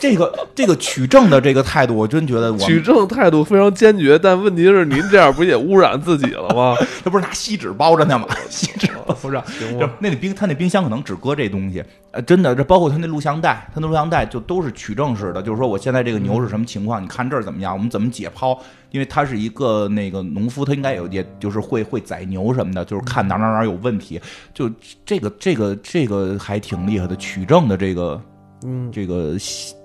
[0.00, 6.74] 这个这个取证的这个态度，我真觉得我取证态度非常坚决，但问题是您这样不也污染自己了吗？
[7.04, 8.26] 这不是拿锡纸包着呢吗？
[8.50, 9.40] 锡纸包着。
[9.46, 18.58] 行，那那冰，他那冰箱可能只搁这东西，呃，真的，这包括他那录像带，他那录像带就都是取证式的，就是说我现在这个牛是什么情况，你看这儿怎么样，我们怎么解剖，
[18.90, 24.20] 因为他是一个那个农夫，他应该有也就是会会宰牛什么的，就是看哪哪哪有问题，
[24.52, 24.70] 就
[25.04, 28.20] 这个这个这个还挺厉害的，取证的这个
[28.62, 29.36] 嗯，这个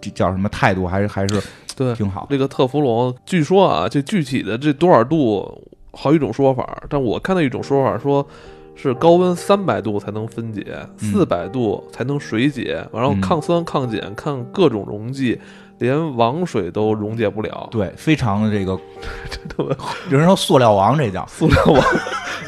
[0.01, 1.41] 这叫什么态度，还是还是
[1.75, 2.27] 对，挺好。
[2.29, 6.83] 这个特氟龙，据说啊，这具体的这多少度，好几种说法。
[6.89, 8.27] 但我看到一种说法说，
[8.75, 10.65] 是高温三百度才能分解，
[10.97, 15.39] 四百度才能水解，然后抗酸、抗碱、抗各种溶剂，
[15.79, 17.67] 连王水都溶解不了。
[17.71, 18.79] 对，非常的这个，
[19.49, 19.75] 特别
[20.09, 21.83] 有人说塑料王，这叫塑料王。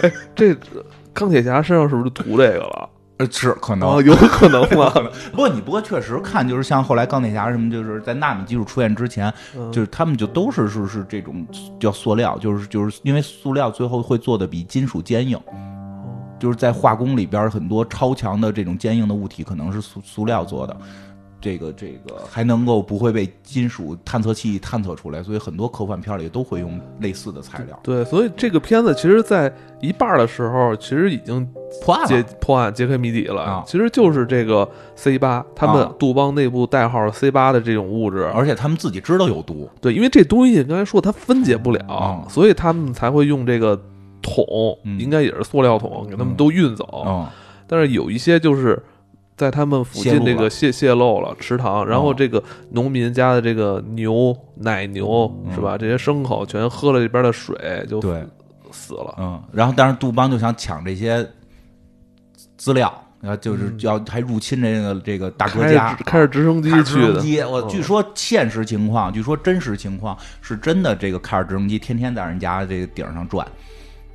[0.02, 0.56] 哎，这
[1.14, 2.90] 钢铁侠身上是不是涂这个了？
[3.18, 4.94] 呃，是可能有可能吧？
[5.34, 9.34] 不过你不过确实看，就是像后来钢铁侠什么，就是在纳米技术出现之前，
[9.72, 11.44] 就是他们就都是是是这种
[11.80, 15.40] 叫塑料，就是就是因为塑料最后会做的比金属坚硬，
[16.38, 20.78] 就是在化工里边很多超强的这种坚硬的物体可能是塑塑料做的。
[21.40, 27.80] 这个这个还能够不会被金属探测器探测出来，所以很多科幻片里都会用类似的材料。
[27.84, 31.48] 对，所以这个片子其实，在一半的时候，其实已经
[31.84, 33.64] 破案揭破案揭开谜底了。
[33.68, 39.70] 其实就是这个 C 八，他们杜邦内部代号 C 八的这种物质，而且他们自己知道有毒。
[39.80, 43.80] 对，因为这东西刚才说它分解不了，所以他们才会用这个
[44.24, 44.44] 桶，
[45.00, 47.28] 应该也是塑料桶，给他们都运走。
[47.68, 48.82] 但是有一些就是。
[49.38, 55.78] 在他们附近这个泄泄露了池塘，然后这个农民家的这个牛奶牛是吧？
[55.78, 58.26] 这些牲口全喝了这边的水，就对
[58.72, 59.16] 死了。
[59.20, 61.24] 嗯，然后但是杜邦就想抢这些
[62.58, 67.48] 资料，然后就是要还入侵这个这个大哥家，开着直升机去的。
[67.48, 73.48] 我据说现实情况，据说真实情况是真的，这个开着直升机天天在人家这个顶上转，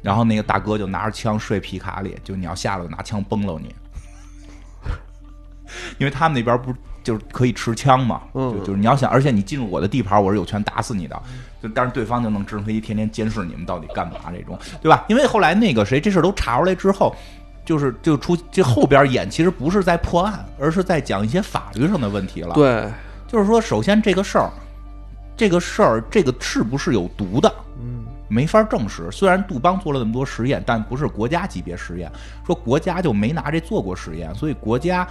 [0.03, 3.73] 然后那个大哥就拿着枪睡皮卡里，就你要下来我拿枪崩了你。
[5.99, 11.21] 因为他们那边不就是可以持枪嘛，就就是你要想，而且你进入我的地盘，我是有权打死你的。
[11.61, 15.05] 就但是对方就能直升飞机天天监视你们到底干嘛这种，对吧？
[15.09, 17.15] 因为后来那个谁这事都查出来之后，
[17.65, 22.55] 就是就出这后边演其实不是在破案，而是在讲一些法律上的问题了。
[22.55, 22.89] 对，
[23.29, 24.51] 就是说，首先这个事儿，
[25.37, 27.53] 这个事儿，这个是不是有毒的？
[27.81, 29.09] 嗯，没法证实。
[29.11, 32.11] 虽然杜邦做了那么多实验，但不是国家级别实验，
[32.45, 35.07] 说国家就没拿这做过实验，所以国家。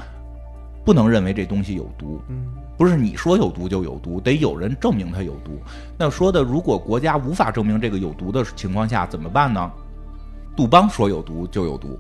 [0.84, 2.22] 不能认为这东西有毒，
[2.78, 5.62] 不是你说有毒就有毒，得有人证明它有毒。
[5.98, 9.72] 那说的，如果国家无法证明这个有毒的情况下怎么办呢？
[10.56, 11.98] 杜邦说有毒就有毒，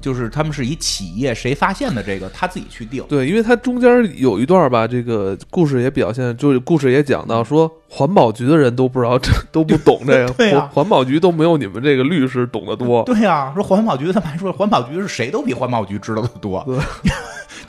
[0.00, 3.04] 就是他们是以企业谁发现的这个他自己去定。
[3.08, 13.02] 对，因为它中间有一段吧，这个故事也表现，就是故事也讲到说，环保局的人都不知道，这都不懂这个， 对呀，环保局都没有你们这个律师懂得多。
[13.04, 16.64] 对呀，说环保局他们还说环保局是谁都比环保局知道的多。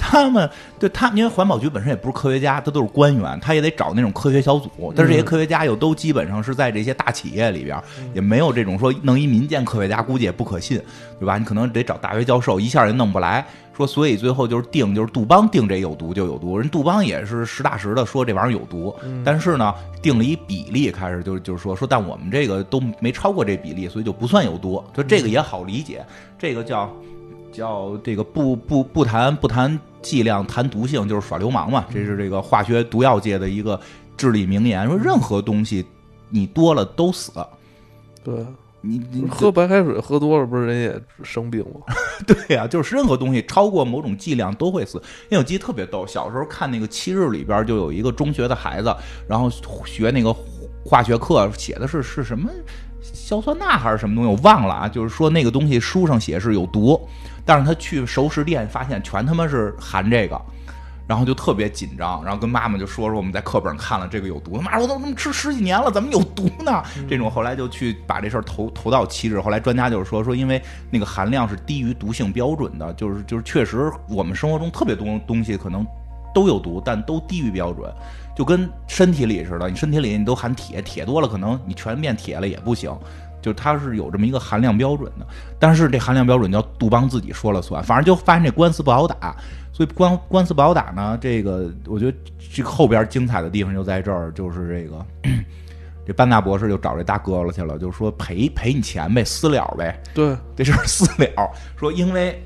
[0.07, 4.69] 他们对他，因为环保局本身也不是科学家，他都是官员，他也得找那种科学小组。
[4.95, 7.81] 但是这些科学家又都基本上是在这些大企业里边，
[8.13, 10.79] 也没有这种说弄一民间科学家，估计也不可信，
[11.19, 11.37] 对吧？
[11.39, 13.43] 你可能得找大学教授，一下也弄不来。
[13.75, 16.57] 说，所以最后就是定，就是杜邦定这有毒就有毒。
[16.57, 24.81] 人杜邦也是实打实的说这玩意儿有毒，但是呢，定了一比例，开始就就是说说，但我们这个都没超过这比例，所以就不算有毒。
[24.93, 26.05] 就这个也好理解，
[26.39, 26.89] 这个叫。
[27.55, 33.79] 叫这个不不不谈不谈剂量谈毒性就是耍流氓嘛，这是这个化学毒药界的一个
[34.17, 34.85] 至理名言。
[34.87, 35.85] 说任何东西
[36.29, 37.31] 你多了都死。
[38.23, 38.45] 对，
[38.81, 41.93] 你你喝白开水喝多了不是人也生病吗？
[42.27, 44.97] 对呀，就是任何东西超过某种剂量都会死。
[45.29, 48.95] 因为我记得特别逗，小时候看那个《七日》里边就有一个中学的孩子，
[49.27, 49.49] 然后
[49.85, 50.35] 学那个
[50.83, 52.49] 化学课，写的是是什么
[53.25, 54.87] 硝酸钠还是什么东西，我忘了啊。
[54.87, 56.99] 就是说那个东西书上写是有毒。
[57.43, 60.39] 但是他去熟食店，发现全他妈是含这个，
[61.07, 66.83] 然后就特别紧张，然后跟妈妈就说说我们在课本上看了这个有毒，妈我都他妈吃十几年了，怎么有毒呢？
[67.09, 70.61] 这种后来就去把这事儿投投到旗帜，后来专家就是说说因为
[70.91, 75.83] 那个含量是低于毒性标准的，就是就是确实我们生活中特别多东西可能
[76.33, 77.91] 都有毒，但都低于标准，
[78.35, 82.91] 就跟身体里似的，你身体里你都含铁，铁多了可能你全变铁了也不行。
[83.41, 85.27] 就它是有这么一个含量标准的，
[85.59, 89.35] 但是这含量标准叫杜邦自己说了算，反正就发现这官司不好打，
[89.71, 91.15] 所以官官司不好打呢。
[91.21, 92.17] 这个我觉得
[92.51, 95.05] 这个后边精彩的地方就在这儿，就是这个
[96.07, 100.01] 这班纳博士就找这大哥了去了，就说赔赔你钱呗，私了呗。
[100.15, 102.43] 对，这事儿私了，说因为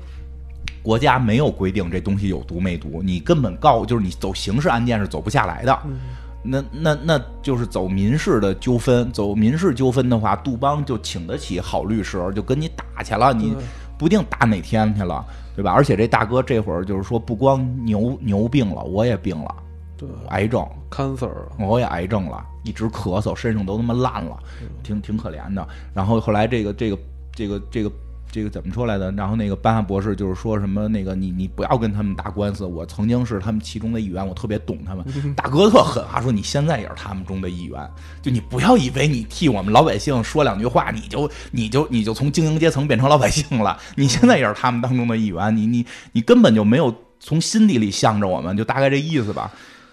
[0.82, 5.78] 国家没有规定这东西有毒没毒，你根本告就是你走刑事案件是走不下来的。
[6.42, 13.54] 那那那就是走民事的纠纷，走民事纠纷的话，杜邦就请得起好律师，就跟你打去了，你
[13.98, 15.22] 不定打哪天去了，
[15.54, 15.70] 对吧？
[15.70, 19.54] 而且这大哥这会儿就是说，不光牛牛病了，我也病了，
[19.98, 24.38] 对，癌症，cancer，我也癌症了，一直咳嗽，身上都他妈烂了，
[24.82, 25.68] 挺挺可怜的。
[25.92, 26.98] 然后后来这个这个
[27.34, 27.92] 这个这个
[28.32, 29.10] 这个怎么说来的？
[29.12, 35.04] 然后那个班纳博士就是说什么那个你你不要跟他们打官司，我曾经是他们其中的一员，我特别懂他们。
[35.34, 37.90] 大哥特狠啊，说你现在也是他们中的一员，
[38.22, 43.78] 就你不要以为你替我们老百姓说两句话，你就你就你就从精英阶层变成老百姓了。
[43.96, 49.50] 你现在也是他们当中的一员，你你你根本就没有从心底里向着我们，就大概这意思吧。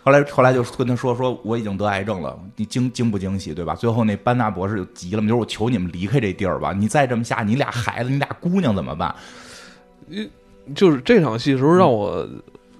[0.07, 3.75] 后来后来就跟他说说我已经得癌症了，你惊惊不惊喜对吧？
[3.75, 9.13] 最后那班纳博士就急了嘛，就是我求你们离开这地儿吧，你再这么下，你俩孩子，你俩姑娘怎么办？
[10.73, 12.25] 就是这场戏的时候，让我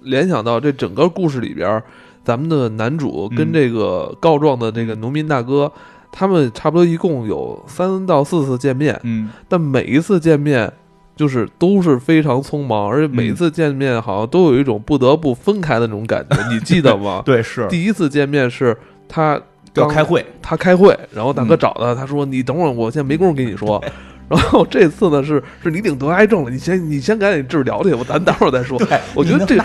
[0.00, 1.82] 联想到这整个故事里边，
[2.24, 5.70] 咱们的男主跟这个告状的这个农民大哥，
[6.10, 10.72] 他们差不多一共有三到四次见面，嗯，但每一次见面。
[11.18, 17.20] 就是都是非常匆忙，而且每次见面好像都有一种不得不分开的那种感觉， 你记得吗？
[17.24, 18.74] 对，是第一次见面是
[19.08, 19.38] 他
[19.74, 23.82] 要开会，他开会，然后大哥找他，他说：“你等会儿，我现在没工夫跟你说。”
[24.30, 28.78] 然后这次呢是是你领得癌症了，你先你先赶紧治疗去，我咱待会儿再说。
[29.12, 29.56] 我觉得这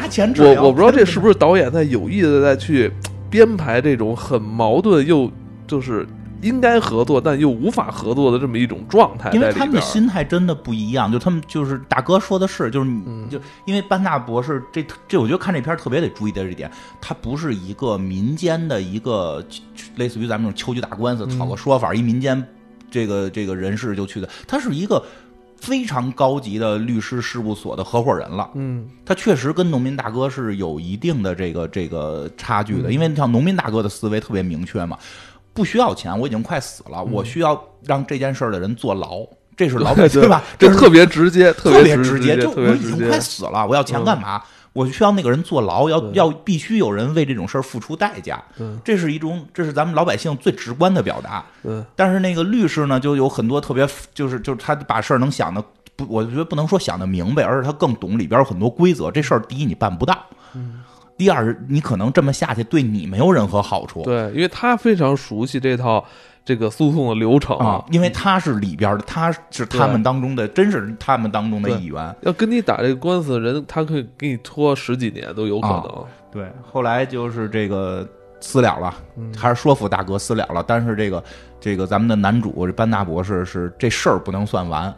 [0.43, 2.91] 我我不知道这是不是导演在有意的在去
[3.29, 5.31] 编排这种很矛盾又
[5.67, 6.07] 就是。
[6.43, 11.11] 应该合作，但又无法合作的这么一种状态，因为他们的心态真的不一样。
[11.11, 16.69] 就他们就是大哥说的是，就是你就因为班纳博士这这，我觉得看这片特别得注意的这点，
[17.01, 19.43] 他不是一个民间的一个
[19.95, 22.45] 类似于咱们这种秋菊打官司讨个说法，一民间
[22.91, 25.03] 这个这个人士就去的，他是一个
[25.55, 28.49] 非常高级的律师事务所的合伙人了。
[28.55, 34.97] 嗯，他确实跟农民大哥是有一定的这个这个差距的，因为像农民大哥的思维特别明确嘛。
[35.53, 37.03] 不需要钱，我已经快死了。
[37.03, 40.43] 我需要让这件事儿的人坐牢，这是 老百姓吧？
[40.57, 42.37] 这特别直接，特别直接。
[42.37, 44.41] 就我已经快死了，我要钱干嘛？
[44.73, 48.43] 我需要那个人坐牢，要要必须有人为这种事儿付出代价。
[48.83, 51.45] 这是一种，这是咱们老百姓最直观的表达。
[51.95, 55.63] 但是那个律师呢，就有很多特别，就是就是他把事儿能想的
[55.95, 59.11] 不，我觉得不能说想的明白，而是他更懂里边有很多规则。
[59.11, 60.17] 这事儿第一你办不到。
[61.17, 64.01] 第二，你可能这么下去对你没有任何好处。
[64.03, 66.03] 对，因为他非常熟悉这套
[66.43, 72.15] 这个诉讼的流程啊，因为他是里边的，他是他们当中的，真是他们当中的一员。
[72.21, 76.05] 要跟你打这个官司的人，他可以给你拖十几年都有可能。
[76.31, 78.05] 对，后来就是这个
[78.41, 78.93] 私了了，
[79.37, 80.63] 还是说服大哥私了了。
[80.67, 81.23] 但是这个
[81.61, 84.93] 这个咱们的男主这班纳博士是这事儿不能算完，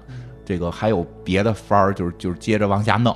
[0.46, 3.16] 这个还有别的法儿，就是就是接着往下弄。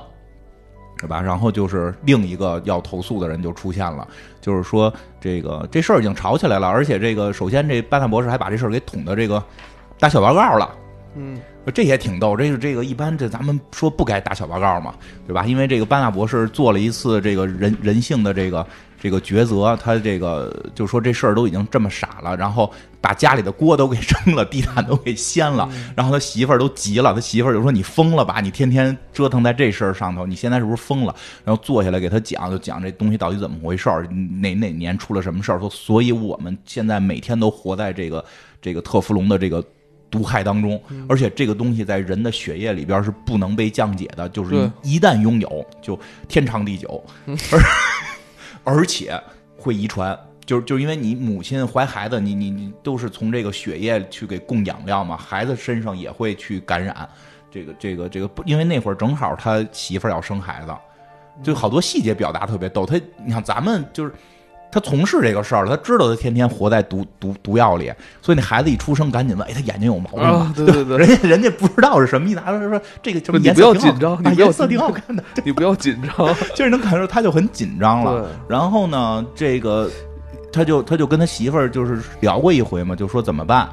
[1.00, 1.18] 是吧？
[1.18, 4.06] 然后就是另一个要投诉的人就出现了，
[4.40, 9.42] 就是说这个这事儿已经吵起来了，而且这个首先这班纳博士还把这事儿给捅到这个
[9.98, 10.70] 打小报告了，
[11.16, 11.40] 嗯，
[11.72, 12.36] 这也挺逗。
[12.36, 14.94] 这个这个一般这咱们说不该打小报告嘛，
[15.26, 15.46] 对吧？
[15.46, 18.66] 因为这个班纳博士做了一次这个人人性的这个。
[19.00, 28.40] 这个抉择，他这个就说这事儿都已经这么傻了，然后把家里的锅都给扔了，地毯都给掀了，然后他媳妇儿都急了，他媳妇儿就说：“你疯了吧？
[28.42, 35.58] 你天天折腾在这事儿上头，你现在是不是疯了？”然后坐下来给他讲，就讲这东西到底怎么回事儿，哪哪年出了什么事儿？
[35.58, 38.22] 说，所以我们现在每天都活在这个
[38.60, 39.64] 这个特氟龙的这个
[40.10, 47.02] 毒害当中，而且这个东西在人的血液里边是不能被降解的，就是一旦拥有就天长地久。
[47.50, 47.58] 而
[48.70, 49.20] 而且
[49.56, 57.08] 会遗传，就是就是因为你母亲怀孩子，你你你都是从这个血液去给供养料嘛，孩子身上也会去感染，
[57.50, 60.74] 这个这个这个，因为那会儿正好他媳妇儿要生孩子，
[61.42, 62.86] 就好多细节表达特别逗。
[62.86, 64.14] 他你看咱们就是。
[64.72, 78.28] 他从事这个事儿了，他知道他天天活在毒毒毒药里，所以那孩子一出生赶紧问：“哎，他眼睛有毛病吗？”对对 对，人家人家不知道是什么意思，他说这个你不要紧张，你颜色挺好看的，你不要紧张， 就是能感受他就很紧张了。
[78.48, 79.90] 然后呢，这个
[80.52, 83.68] 他就他就跟他媳妇儿就是聊过一回嘛，就说怎么办？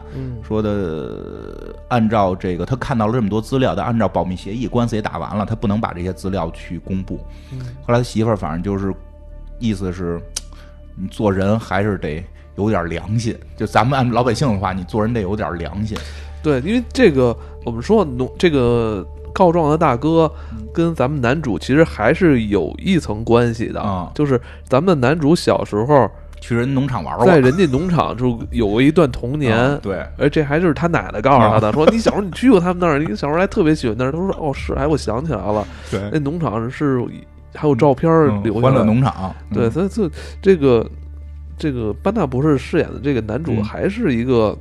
[0.48, 7.18] 说的按照这个他看到了这么多资料，但按照保密协议，官司也打完了，他不能把这些资料去公布。
[7.86, 8.92] 后来他媳妇儿反正就是
[9.60, 10.20] 意思是。
[11.00, 12.24] 你做人还是得
[12.56, 15.96] 有点良心，就咱们按老百姓的话，你做人得有点良心。
[16.42, 20.32] 对，因为这个我们说农这个告状的大哥
[20.74, 26.10] 跟咱们男主其实还是有一层关系的啊，就是咱们男主小时候
[26.42, 29.78] 去人农场玩过，在人家农场就有过一段童年。
[29.82, 34.12] 对，而这还是他奶奶告诉他的，说你小时候你去过他们那儿，你小时候还特别喜欢那儿。
[34.12, 37.04] 他说哦是，哎我想起来了，对，那农场是。
[37.58, 38.10] 还有照片
[38.44, 40.10] 留下欢乐农场，对，所以这
[40.42, 40.90] 这个
[41.58, 44.56] 这个班纳博士饰演的这个男主还是一个，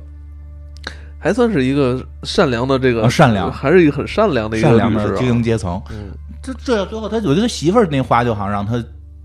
[1.19, 5.81] 还算是一个善良的这个善良，还是一个很善良的一个善良的精英阶层。
[5.91, 8.83] 嗯，这这最后他我觉得媳妇儿那话就好像让他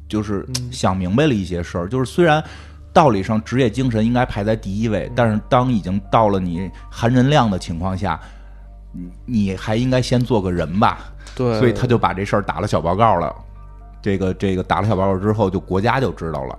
[0.09, 2.45] 就是想明白了一些事儿，就是虽然
[2.93, 8.21] 道理上职业精神应该排在第一位，但是当已经到了你含人量的情况下。
[8.95, 10.99] 你你还应该先做个人吧。
[11.35, 13.35] 对，所以他就把这事儿打了小报告了。
[14.03, 16.59] 这个这个打了小报告之后，就国家就知道了。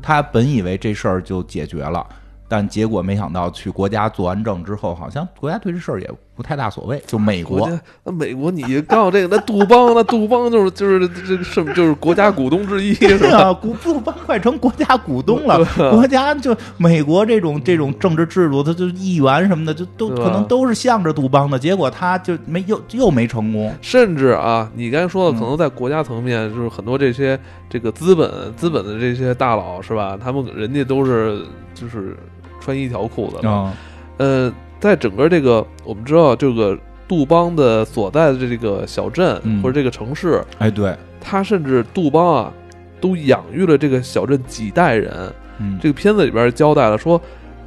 [0.00, 2.06] 他本以为这事儿就解决了，
[2.48, 7.02] 但结果没想到去国家做完证之后，好像国家对这事儿也不太大所谓。
[7.06, 7.68] 就美国，
[8.04, 13.52] 那美国你告这个，那杜邦，那 杜邦就是就是这个什么，就是国家股东之一，是吧？
[13.52, 21.58] 股杜邦快成国家股东了， 国家就美国这种这种政治制度，他就议员什么的，就都可能都是向着杜邦的。
[21.58, 23.74] 结果他就没又又没成功。
[23.80, 27.38] 甚至啊，你刚才说的，可能在国家层面，就是很多这些
[27.70, 30.18] 这个资本资本的这些大佬，是吧？
[30.22, 31.42] 他们人家都是
[31.74, 32.16] 就是
[32.64, 33.72] 穿一条裤子的，
[34.16, 34.52] 呃。
[34.80, 42.52] 在整个这个，我们知道这个杜邦的所在的这个小镇或者这个城市，哎，对，他甚至杜邦啊，
[43.00, 45.10] 都养育了这个小镇几代人。
[45.58, 47.18] 嗯，这个片子里边交代了说，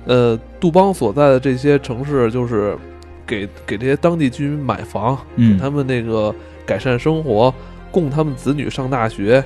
[0.05, 2.77] 呃，杜邦所在的这些城市，就是
[3.25, 6.31] 给给这些当地居民买房，给他们那个
[6.67, 7.51] 改善生活，
[7.89, 9.43] 供他们子女上大学，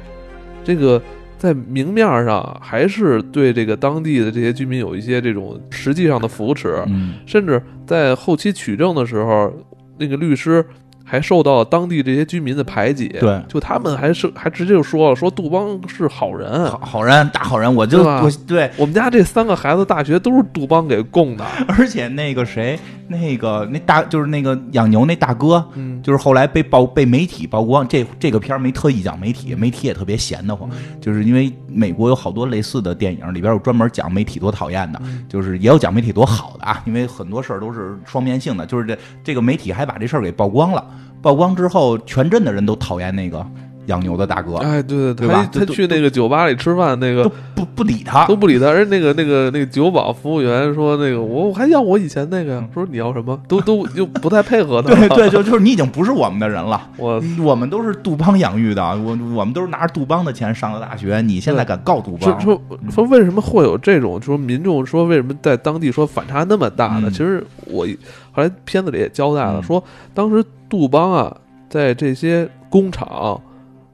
[0.61, 1.01] 这个。
[1.41, 6.85] 在明面上还是对这个当地的这些居民有一些这种实际上的扶持，
[7.25, 9.51] 甚至在后期取证的时候，
[9.97, 10.63] 那个律师。
[11.11, 30.69] 还受到当地这些居民的排挤，对，就他们还是还直接就说了，说杜邦是好人，好好人，大好人，我就我对我们家这三个孩子大学都是杜邦给供的， 而且那个谁，那个那大就是那个养牛那大哥，嗯，就是后来被曝被媒体曝光，这这个片儿没特意讲媒体，媒体也特别闲得慌，
[31.01, 40.85] 就是因为美国有好多类似的电影，里边有专门讲媒体多讨厌的，就是也有讲媒体多好的啊，因为很多事儿都是双面性的，就是这这个媒体还把这事儿给曝光了。
[41.21, 43.45] 曝光之后，全镇的人都讨厌那个
[43.87, 44.55] 养牛的大哥。
[44.57, 45.47] 哎，对对对吧？
[45.51, 48.67] 他去那个酒吧里吃饭，那个都不不理他，都不理他。
[48.67, 53.37] 而那个那个那个酒保服务员说：“那个我我还要我以前那个。”说你要什么？
[53.47, 54.93] 都都就不太配合他。
[54.93, 56.89] 对对，就就是你已经不是我们的人了。
[56.97, 61.21] 我我们都是杜邦养育的，我我们都是拿着杜邦的钱上的大学。
[61.21, 62.39] 你现在敢告杜邦？
[62.39, 64.21] 说说为什么会有这种？
[64.21, 67.09] 说民众说为什么在当地说反差那么大呢？
[67.09, 67.87] 其实我
[68.31, 71.37] 后来片子里也交代了，说当时杜邦啊。
[71.71, 73.41] 在这些工厂，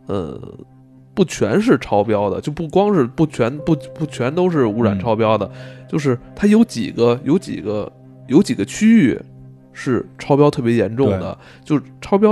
[0.08, 0.36] 呃，
[1.14, 5.48] 不全是超标的，就不光是不全不不全都是污染超标的，
[5.88, 7.92] 就是它有几个有几个
[8.26, 9.16] 有几个区域
[9.74, 12.32] 是超标特别严重的，就超标，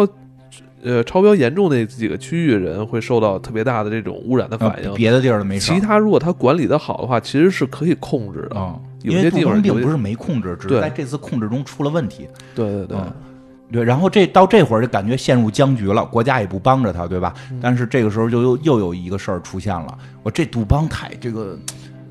[0.81, 4.91] 呃，超标严重那几个区域人会受到特别大的这种污染的反应。
[4.95, 8.55] 别的地儿没其他如果它管理的好的话，其实是可以控制的。
[9.05, 12.27] 有些地方并不是没控制，只是在这次控制中出了问题。
[12.53, 12.97] 对对对。
[13.71, 17.33] 对，然后这到这会儿就感觉陷入僵局了，国家也不帮着他，对吧？
[17.59, 21.57] 但是这个时候就又又有一个事儿出现了，我这杜邦太这个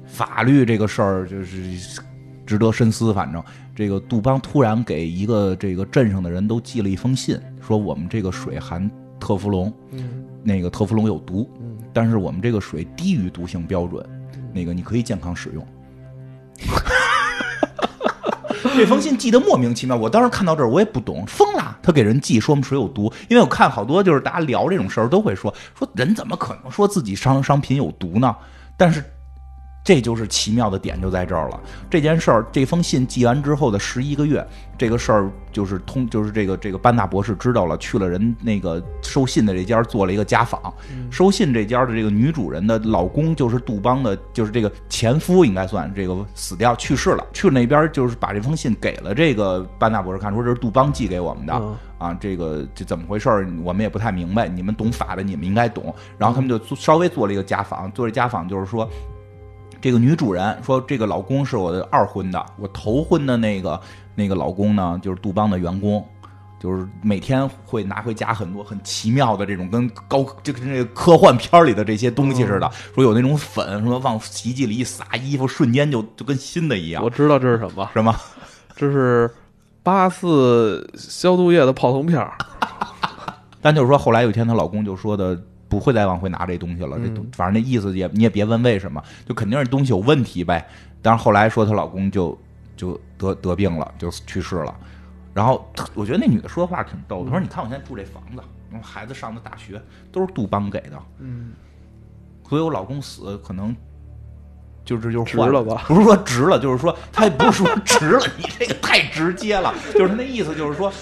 [0.05, 2.03] 法律这个事儿就是
[2.45, 3.15] 值得深思。
[3.15, 3.43] 反正
[3.73, 8.91] 这个杜邦突然给一个这个镇上的人都寄了一封信，说我们这个水含
[9.21, 9.73] 特氟龙，
[10.43, 11.49] 那个特氟龙有毒，
[11.93, 14.05] 但是我们这个水低于毒性标准，
[14.53, 15.65] 那个你可以健康使用。
[18.77, 21.79] 这封信寄得莫名其妙，我当时看到这儿我也不懂，疯了！
[21.83, 28.35] 他给人寄说我们水有毒，因为我看好多就是大家聊这种事儿都会说，说人怎么可能说自己商商品有毒呢？
[28.77, 29.05] 但是。
[29.85, 31.61] 这就是奇妙的点就在这儿了。
[31.91, 34.45] 这件事儿，这封信寄完之后的十一个月，
[34.79, 40.73] 这个事儿就是通，就是这个这个班纳博士知道了，去了人那个收信的这家做了一个家访。
[41.11, 47.27] 收信这家的这个女主人的老公就是杜邦的，就是这个前夫应该算这个死掉去世了。
[47.35, 51.53] 去了那边就是把这封信给了这个班纳博士看，说这是杜邦寄给我们的
[51.99, 54.49] 啊，这个这怎么回事儿，我们也不太明白。
[54.49, 55.95] 你们懂法的，你们应该懂。
[56.17, 58.89] 然后他们就稍微做了一个家访，做这家访就是说。
[59.85, 63.79] 这个女主人说：“这个老公是我的二婚的，我头婚的那个
[64.15, 66.03] 那个老公呢，就是杜邦的员工，
[66.59, 72.71] 就是每天会拿回家很多很奇妙的这种跟高就跟那个科幻片里的这些东西似的。
[72.95, 77.05] 说有那种粉，什么往洗衣机里一撒，衣服瞬间就就跟新的一样。
[77.05, 77.87] 我知道这是什么？
[77.93, 78.17] 什么？
[78.75, 79.31] 这是
[79.83, 82.33] 八四消毒液的泡腾片儿
[83.61, 85.39] 但就是说，后来有一天她老公就说的。”
[85.75, 87.07] 不会再往回拿这东西了，这
[87.37, 90.65] 反正那意思也你也别问为什么，就肯定是东西有问题呗。
[91.03, 92.39] 但是后来说她老公就
[92.77, 94.73] 就得得病了，就去世了。
[95.35, 98.43] 然后我觉得那女的说的话挺逗，她说：“你看我现在住这房子，
[98.81, 101.55] 孩子上的大学都是杜邦给的，嗯，
[102.49, 103.75] 所以我老公死可能
[104.85, 105.87] 就这就值了吧？
[105.89, 109.75] 不是说值了，就是说他也不是说值了， 你这个太直接了。
[109.93, 110.93] 就是他那意思就是说，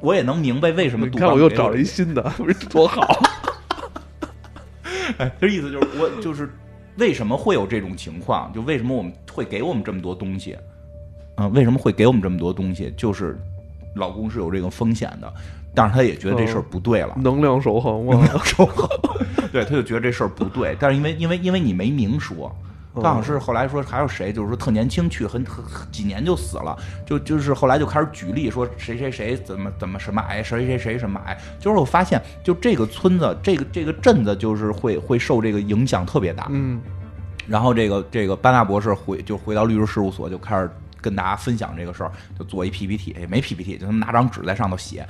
[0.00, 1.06] 我也能明白为什么。
[1.06, 2.32] 你看我又找了一新的，
[2.70, 3.06] 多好。”
[5.18, 6.50] 哎，这意思就是我就是
[6.96, 8.52] 为什么会有这种情况？
[8.52, 10.56] 就为什么我们会给我们这么多东西？
[11.36, 12.92] 嗯，为什么会给我们这么多东西？
[12.96, 13.38] 就是
[13.96, 15.32] 老公是有这个风险的，
[15.74, 18.88] 但是他也觉得这事儿不对了，能量守恒能量，守恒，
[19.52, 22.54] 对，他就觉得这事儿不对，但是因为因为因为你没明说。
[23.00, 26.76] 刚好是后来说还有谁，就是说特年轻去，很很几年就死了，
[27.06, 36.82] 就就是后来就开始举例说谁谁谁怎么怎么什么癌，谁谁谁什么癌，就是我发现就这个村子这个这个镇子就是会会受这个影响特别大，嗯，
[37.46, 40.70] 然后这个这个班纳博士回就回到律师事务所就开始
[41.00, 45.06] 跟大家分享这个事儿，就做一 PPT，也没 PPT，就他们拿张纸在上头写，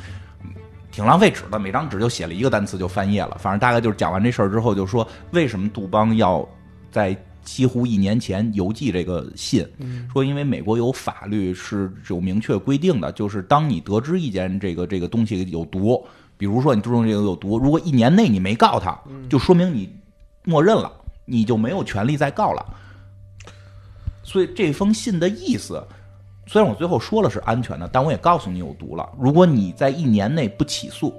[0.93, 6.49] 挺浪费纸的，每张纸就写了一个单词就翻页了，反正大概就是讲完这事儿之后就说为什么杜邦要
[6.93, 7.17] 在。
[7.45, 9.67] 几乎一年前邮寄这个信，
[10.13, 16.05] 说因为美国有法律是有明确规定的，就是当你得知一件这个这个东西有毒，
[16.37, 19.93] 比如说你注重这个有毒，如果一年内你没告他，就说明你
[20.45, 20.91] 默认了，
[21.25, 22.65] 你就没有权利再告了。
[24.23, 25.83] 所以这封信的意思，
[26.47, 29.09] 虽然我最后说了是安全的，但我也告诉你有毒了。
[29.19, 31.15] 如果你在一年内不起诉。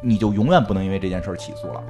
[0.00, 1.82] 你就永远不能因为这件事儿起诉了，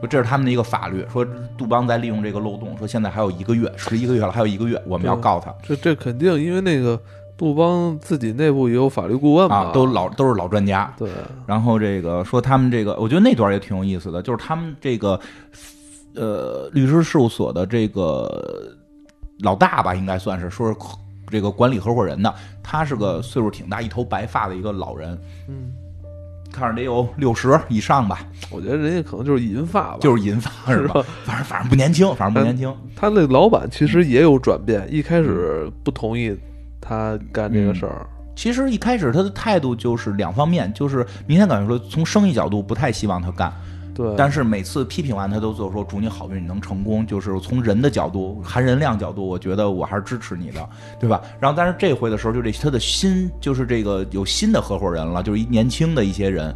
[0.00, 1.26] 说这是他们的一个法律，说
[1.58, 5.52] 杜邦在利用这个漏洞，说现在还有一个月，十一个月了，还有一个月，我们要告他。
[5.62, 7.00] 这这肯定，因为那个
[7.36, 10.94] 杜邦自己内部也有法律顾问嘛，都老都是老专家。
[10.96, 11.10] 对，
[11.44, 15.18] 然后这个说他们这个，我觉得那段也挺有意思的，就是他们这个
[16.14, 18.72] 呃律师事务所的这个
[19.40, 20.76] 老大吧，应该算是说是
[21.28, 25.18] 这个管理合伙人的，他是个岁数挺大，一头白发的一个老人。
[25.48, 25.72] 嗯。
[26.56, 31.04] 看着得有六十以上吧，我觉得人家可能就是银发吧，就是银发是吧？
[31.24, 32.74] 反正反正不年轻，反正不年轻。
[32.96, 36.34] 他那老板其实也有转变，一开始不同意
[36.80, 38.06] 他干这个事儿。
[38.34, 43.52] 其实一开始他的态度就是两方面，就是明显感觉说，从生意角度不太希望他干。
[43.96, 47.06] 对，但是每次批评完他都做说祝你好运，你能成功。
[47.06, 50.68] 就是从人的角度，含人量角度，我觉得我还是支持你的，
[51.00, 51.22] 对吧？
[51.40, 56.54] 然后但是这回的时候，就这他的新就是这个有新的合伙人了，就是一年轻的一些人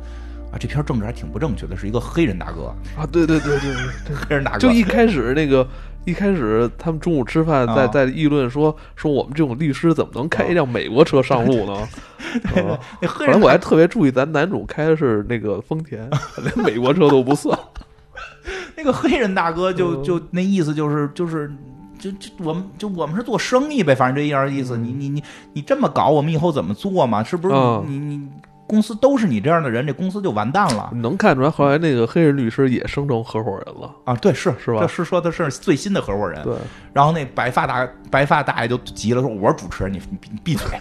[0.52, 0.58] 啊。
[0.58, 3.74] 这篇政治还挺不正确的，是一个黑人大哥啊，对对对对
[4.06, 4.58] 对， 黑人大哥。
[4.58, 5.66] 就一开始那个。
[6.06, 11.88] 一开始他们中午吃饭，在在议论说说我们这种律师怎么能开一辆美国车上路呢？
[13.02, 16.08] 那黑人我还特别注意，咱男主开的是那个丰田，
[16.42, 17.56] 连美国车都不算。
[18.78, 21.52] 那个黑人大哥就就那意思就是就是
[21.98, 24.78] 就就我们就我们是做生意呗，反正这样意思。
[24.78, 25.22] 你你你
[25.52, 27.22] 你这么搞，我们以后怎么做嘛？
[27.22, 27.54] 是不是
[27.86, 28.22] 你你？
[28.70, 30.88] 公司都是你这样的人，这公司就完蛋了。
[30.94, 34.14] 能看出来，后来那个黑人律师也升成合伙人了啊？
[34.14, 34.78] 对，是是吧？
[34.80, 36.40] 这是说的是最新的合伙人。
[36.44, 36.54] 对。
[36.92, 40.00] 然后那白发大白发大爷就急了，说：“我是主持人，你
[40.30, 40.78] 你闭嘴。”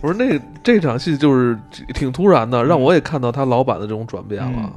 [0.00, 1.58] 我说：“那这场戏就是
[1.92, 4.72] 挺突然的，让我也看到他老板的这种转变了。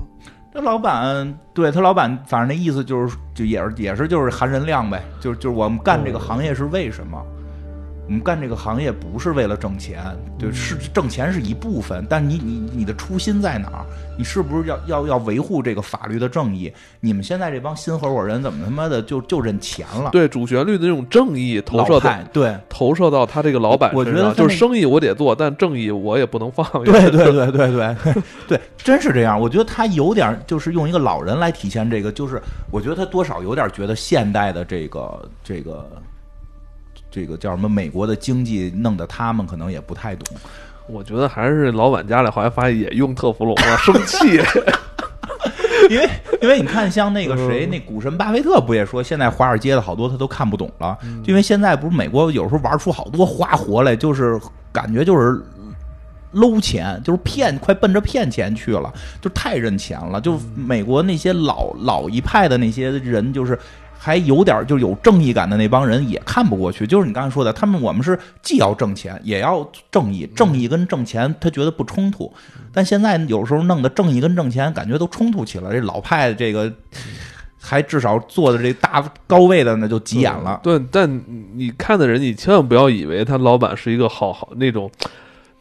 [0.53, 7.17] 这老板对他老板，反正那意思就是，就也是也是就是含人量呗，就是就是我们干这个行业是为什么？”
[8.09, 10.03] 我们干这个行业不是为了挣钱，
[10.39, 13.85] 对，是挣钱是一部分，但你你你的初心在哪儿？
[14.17, 16.73] 你是不是要要要维护这个法律的正义？
[16.99, 20.09] 你们现在这帮新合伙人怎么他妈的就就认钱了？
[20.11, 26.65] 对，主旋律的那种正义投射到对投射到他这个老板身上，就是生意我得做，但正义我也不能放。
[26.83, 27.95] 对对对对对
[28.49, 29.39] 对，真是这样。
[29.39, 32.41] 我觉得他有点就是用一个老人来体现这个，就是
[32.71, 35.87] 我觉得他多少有点觉得现代的这个这个。
[37.11, 37.67] 这个叫什么？
[37.67, 40.37] 美国的经济弄得他们可能也不太懂。
[40.87, 44.41] 我觉得还是老板家里后来发现也用特氟龙了，生气。
[45.89, 46.09] 因为
[46.41, 50.97] 因为你看，像那个谁，那股神巴菲特不也说，现在华尔街的好多他都看不懂了。
[51.25, 54.39] 因为现在不是美国有时候玩出好多花活来，就是
[54.71, 55.41] 感觉就是
[56.31, 58.91] 搂钱，就是骗，快奔着骗钱去了，
[59.21, 60.19] 就太认钱了。
[60.19, 63.57] 就美国那些老老一派的那些人，就是。
[64.01, 72.31] 还有点就有正义感的那帮人也看不过去，就是你刚才说的，他们我们是既要挣钱也要正义，正义跟挣钱他觉得不冲突，
[72.71, 76.71] 但现在有时候弄的正义跟挣钱感觉都冲突起来，这老派这个
[77.59, 80.57] 还至少坐的这大高位的呢就急眼了。
[80.63, 81.21] 对，但
[81.55, 84.89] 你看的人，你千万不要以为他老板是一个好好那种。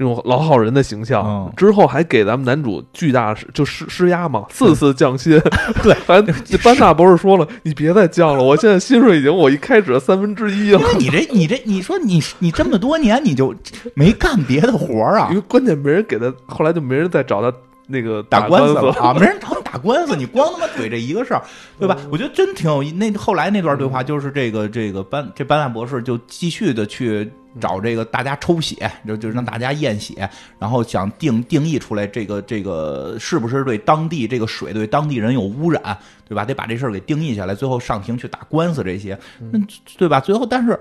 [0.00, 5.40] 那种老好人的形象，之后还给咱们男主巨大就施施压嘛，四次降薪。
[5.82, 6.24] 对， 班
[6.62, 10.80] 班纳博士说了，你别再降了，我现在薪水已经我一开始的三分之一了。
[10.98, 13.52] 你这你这你说你你这么多年你就
[13.94, 15.26] 没干别的活啊？
[15.30, 17.52] 因为关键没人给他，后来就没人再找他
[17.88, 21.42] 那个打官司了 啊，没人找你打官司，你光他妈怼这一个事儿，
[21.76, 21.96] 对吧？
[22.08, 22.92] 我觉得真挺有意。
[22.92, 27.28] 那后来那段对话就是这个这个班这班纳博士就继续的去。
[27.60, 30.28] 找这个大家抽血，就就让大家验血，
[30.58, 35.96] 然后想定定义出来这个这个是不是对当地这个水对当地人有污染，
[36.28, 36.44] 对吧？
[36.44, 39.58] 得把这事儿给定义下来，最后上庭去打官司这些，那
[39.96, 40.20] 对吧？
[40.20, 40.78] 最后但是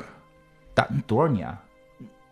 [0.74, 1.48] 打多少年？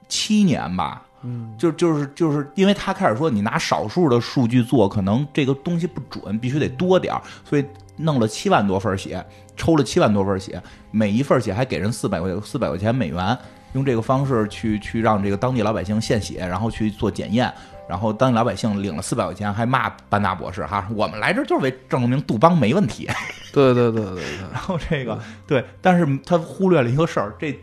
[0.07, 1.01] 七年吧。
[1.27, 7.65] 嗯，就就是就是因为他开始说你拿少数的数据做，可能这个东西不准，必须得多点儿，所以
[7.97, 9.25] 弄了七万多份血，
[9.57, 13.35] 抽了七万多份血，每一份血还给人四百块四百块钱美元，
[13.75, 17.53] 用这个方式去去让这个当地老百姓献血，然后去做检验。
[17.87, 23.07] 然后当地老百姓领了四百块钱，还骂班纳博士哈，我们来这就是为证明杜邦没问题。
[23.53, 24.23] 对对对对对。
[24.51, 27.55] 然后这个对，但是他忽略了一个事儿，这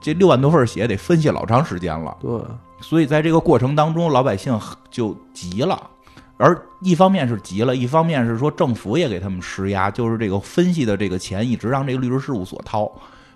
[0.00, 2.16] 这六万多份血得分析老长时间了。
[2.20, 2.40] 对，
[2.80, 4.56] 所以在这个过程当中，老百姓
[4.88, 5.90] 就急了，
[6.36, 12.88] 而一方面是急了，一方面是说政府也给他们施压，就是这个分析的这个钱一直让这个律师事务所掏，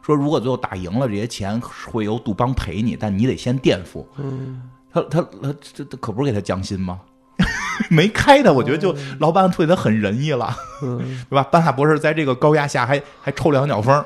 [0.02, 4.08] 说如果最后打赢了，这些钱会由杜邦赔你，但你得先垫付。
[4.16, 4.62] 嗯。
[4.92, 6.98] 他他他这这可不是给他降薪吗？
[7.88, 10.52] 没开他，我觉得就老板对他很仁义了，
[11.30, 11.44] 对吧？
[11.44, 14.04] 班纳博士在这个高压下还还抽两脚风，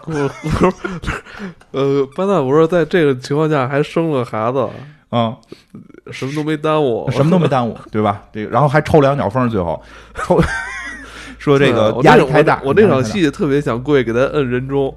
[1.72, 4.68] 呃，班纳博士在这个情况下还生了孩子，
[5.11, 5.34] 嗯，
[6.12, 8.22] 什么都没耽误，什么都没耽误，对吧？
[8.30, 9.82] 这个然后还抽两脚风，最后
[10.14, 10.38] 抽
[11.38, 14.95] 说这个压力太大，我那场戏特别想跪给他摁人中。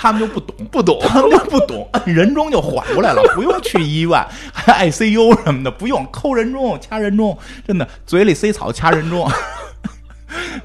[0.00, 7.36] 他们就不懂，不懂，他们就不懂， 人中就缓过来了，不用去医院，还 ICU 什么的，不用抠人中、掐人中，
[7.66, 9.28] 真的嘴里塞草掐人中。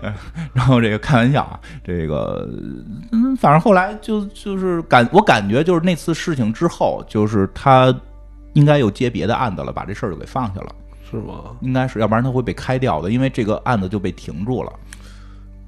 [0.54, 2.48] 然后这个开玩笑啊，这个
[3.12, 7.92] 嗯，反正后来就就是感我感觉就是那次事情之后，就是他
[8.54, 10.76] 应该又接别的案子了，把这事儿就给放下了，
[11.10, 11.56] 是吗？
[11.62, 14.72] 应该是，要不然他会被开掉的，因为这个案子就被停住了。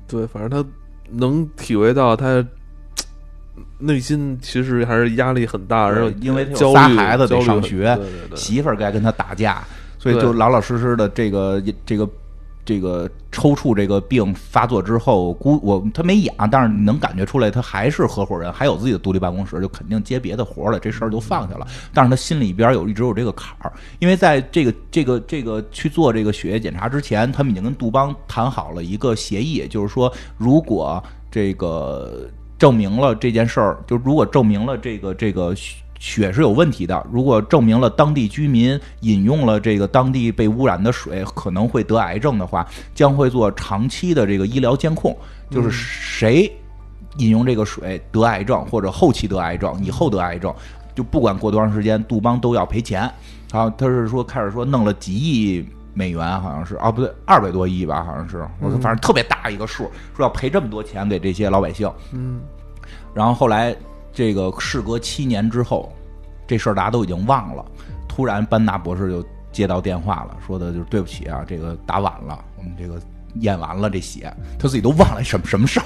[0.07, 0.69] 对，反正他
[1.09, 2.45] 能体会到他。
[3.77, 7.97] 内心其实还是压力很大，然后因为有仨孩子得上学，
[8.35, 9.63] 媳妇儿该跟他打架，
[9.99, 12.09] 所以就老老实实的这个这个
[12.63, 21.67] 这个抽搐这个病发作之后，估我他没养，但是你能感觉出来，他还是合伙人，还有自己的独立办公室，就肯定接别的活了，这事儿就放下了。
[21.93, 32.27] 但是他心里边有一直有这个坎儿，因为在这个这个这个去做这个血液检查之前，他们已经跟杜邦谈好了一个协议，就是说如果这个。
[32.57, 35.53] 证明了这件事儿，就如果证明了这个这个
[35.99, 45.17] 血是有问题的，如果证明了当地居民饮用了这个当地被污染的水可能会得癌症的话，将会做长期的这个医疗监控，
[45.49, 46.51] 就是谁
[47.17, 50.53] 饮用这个水得癌症或者后期得癌症，以后得癌症，
[50.93, 53.09] 就不管过多长时间，杜邦都要赔钱。
[53.51, 55.65] 然后他是说开始说弄了几亿。
[55.95, 61.89] 美元好像是啊，不对，二百多亿吧，好像是，我反正特别大一个数，说要赔这么多钱给这些老百姓。
[62.11, 62.41] 嗯，
[63.13, 63.73] 然后后来
[64.11, 65.89] 这个事隔七年之后，
[66.45, 67.65] 这事儿大家都已经忘了。
[68.09, 72.99] 突然班纳博士就接到电话了，说的就是对不起啊，这个打晚了，我们这个
[73.35, 74.29] 验完了这血，
[74.59, 75.85] 他自己都忘了什么 什么事儿。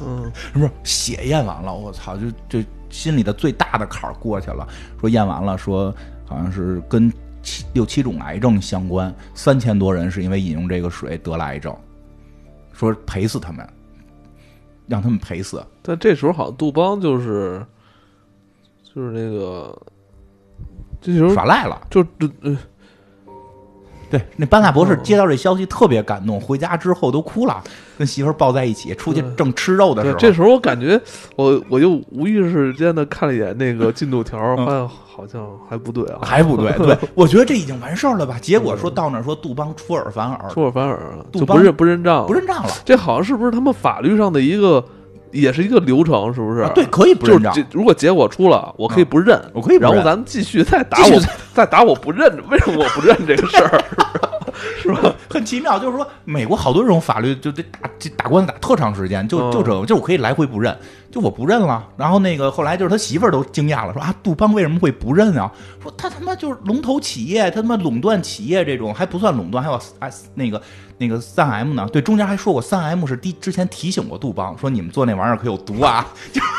[0.00, 4.66] 嗯，不是血验完了，我操，就这心里的最大的坎儿过去了。
[4.98, 7.12] 说验完了，说好像是跟。
[7.44, 11.76] 七六七种癌症相关，三千多人是因为饮用这个水得了癌症，
[12.72, 13.64] 说赔死他们，
[14.88, 15.64] 让他们赔死。
[15.82, 17.64] 但这时候好像杜邦就是
[18.82, 19.80] 就是那个，
[21.00, 22.00] 这时候耍赖了，就
[22.40, 22.58] 呃。
[24.10, 27.62] 对，那班纳博士接到这消息特别感动，回家之后都哭了，
[27.98, 30.16] 跟媳妇儿抱在一起，出去正吃肉的时候。
[30.18, 31.00] 这时候我感觉，
[31.36, 36.72] 我我就无意识间的看了一眼那个进度条，发现好像还不对啊，还不对。
[36.78, 38.36] 对， 我觉得这已经完事儿了吧？
[38.40, 40.98] 结果说到那儿说杜邦出尔反尔，出尔反尔，
[41.32, 42.70] 杜邦不认不认账，不认账了。
[42.84, 44.84] 这好像是不是他们法律上的一个？
[45.34, 46.66] 也是一个流程，是不是？
[46.74, 47.52] 对，可以不认账。
[47.72, 49.76] 如果结果出了，我可以不认，我可以。
[49.76, 51.20] 然后咱们继续再打我，
[51.52, 52.32] 再打我不认。
[52.48, 53.84] 为什么我不认这个事儿？
[54.82, 55.14] 是吧？
[55.28, 60.76] 很奇妙，就是说，美国好多这种法律就得打打官司打特长时间，就就这，就我可以来回不认，
[61.10, 61.86] 就我不认了。
[61.96, 65.50] 然后那个后来就是他媳妇儿都惊讶了，说啊，杜邦为什么会不认啊？
[65.82, 70.60] 说他他妈就是龙头企业，他他妈垄断企业这种还不算垄断，还有啊那个。
[70.96, 71.88] 那个三 M 呢？
[71.92, 76.06] 对，中间还说过三 M 是第之前提醒过杜邦，说你们做那玩意儿可有毒啊。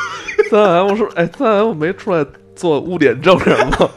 [0.50, 2.24] 三 M 说，哎，三 M 没出来
[2.54, 3.88] 做污点证人吗？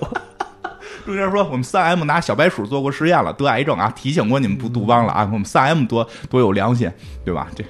[1.10, 5.28] 中间说我们三 M 拿小白鼠做过实验了，得癌症啊，提醒过你们不杜邦了啊。
[5.34, 6.88] 我们三 M 多多有良心，
[7.26, 7.48] 对吧？
[7.56, 7.64] 这，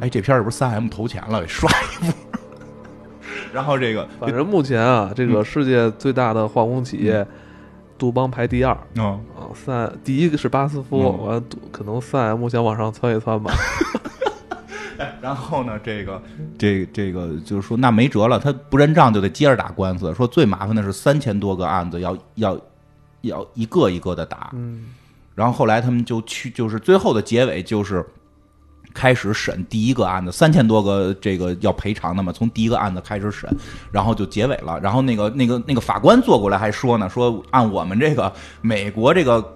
[0.00, 2.14] 哎，这片是不是三 M 投钱了，给刷一波？
[3.52, 7.26] 然后这个，反正目前啊，这个世界最大的化工企业。
[7.98, 11.42] 杜邦排第二，啊啊，三第一个是巴斯夫，完
[11.72, 13.50] 可能三 M 想往上窜一窜吧。
[15.20, 16.22] 然后呢，这个
[16.58, 20.12] 这这个就是说，那没辙了，他不认账就得接着打官司。
[20.12, 22.58] 说最麻烦的是三千多个案子要要
[23.22, 24.50] 要一个一个的打。
[24.54, 24.86] 嗯，
[25.34, 28.04] 然后后来他们就去，就是最后的结尾就是
[28.94, 33.48] 开始审第一个案子，三千多个这个要赔偿的嘛，从第一个案子开始审，
[33.92, 34.80] 然后就结尾了。
[34.80, 39.52] 然后那个那个那个法官坐过来还说呢，说按我们这个美国这个。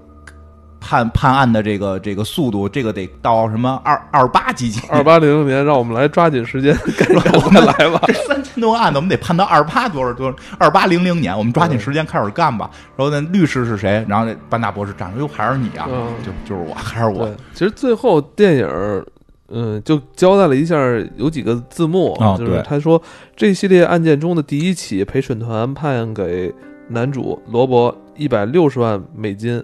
[0.80, 6.74] 判判案的这个这个速度，这个得到什么二二八几几二八零零年，让我们来抓紧时间，
[7.44, 8.00] 我们来吧。
[8.08, 12.70] 这三千多个案子，我们得判到二八多少多少二八零零年，我们抓紧时间开始干吧。
[12.96, 14.04] 然后那律师是谁？
[14.08, 15.86] 然后那班纳博士站出，哟，还是你啊？
[16.24, 17.30] 就就是我，还是我。
[17.52, 19.04] 其实最后电影，
[19.48, 20.76] 嗯，就交代了一下，
[21.16, 23.00] 有几个字幕，就是他说
[23.36, 26.52] 这系列案件中的第一起陪审团判给
[26.88, 29.62] 男主罗伯一百六十万美金。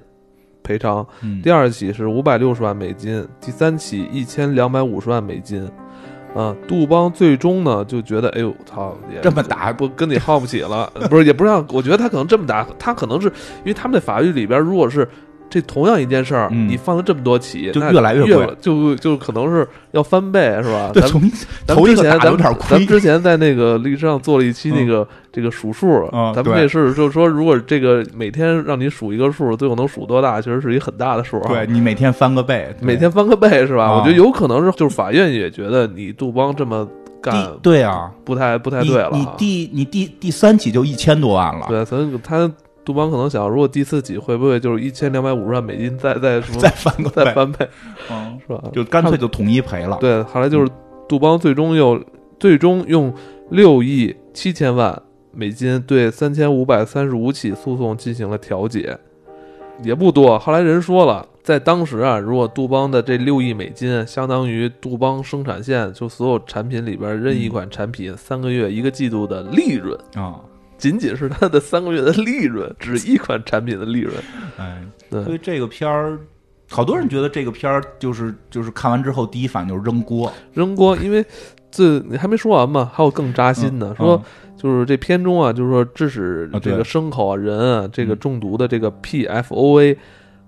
[0.67, 1.07] 赔偿，
[1.43, 5.65] 第二起是五百六十万美金，第三起一千两百五十万美金，
[6.35, 15.09] 啊，杜邦最终呢就觉得，哎呦，操，这么打不跟你耗不起了， 不是，也不让，我觉得他可能这么打，他可能是因为他们的法律里边，如果是。
[15.49, 20.91] 这同样一件事儿，你放了这么多起，就越来越贵，就就可能是要翻倍，是吧？
[20.93, 21.23] 对，从
[21.67, 31.41] 头一前咱们咱们之前在那个历史上做了一期那个这个数数，咱们这是就是说，如果这个每天让你数一个数，最后能数多大，其实是一很大的数。
[31.49, 33.97] 对你每天翻个倍，每天翻个倍是吧？
[33.97, 36.87] 我觉得有可能是，就是法院也觉得你杜邦这么
[37.23, 39.11] 干，对啊，不太不太对了。
[39.13, 42.51] 你第你第第三起就一千多万了，对，所以他。
[42.87, 47.69] 杜邦可能想，如果第四起会不会就是一千两百五十万美金再再什么再翻个再翻倍，
[48.09, 48.63] 嗯，是吧？
[48.73, 49.99] 就干脆就统一赔了。
[50.01, 50.71] 对，后来就是
[51.09, 52.01] 杜邦最终又
[52.39, 53.13] 最终用
[53.51, 58.97] 六亿七千万美金对三千五百三十五起诉讼进行了调解，
[59.83, 60.39] 也不多。
[60.39, 70.39] 后来人说了，在当时啊，如果杜邦的这六亿美金相当于杜邦生产线就所有产品里边任意一款产品三个月一个季度的利润啊。
[70.79, 74.15] 仅仅是它的三个月的利润，只一款产品的利润。
[74.59, 76.19] 哎，所以这个片儿，
[76.69, 80.97] 好多人觉得这个片儿就是就是看完之后第一反应就是扔锅，扔锅。
[80.99, 81.25] 因为
[81.71, 84.23] 这你还没说完嘛，还有更扎心的，说
[84.57, 89.97] 就是这片中啊，就是说致使这个牲口啊、人啊这个中毒的这个 PFOA，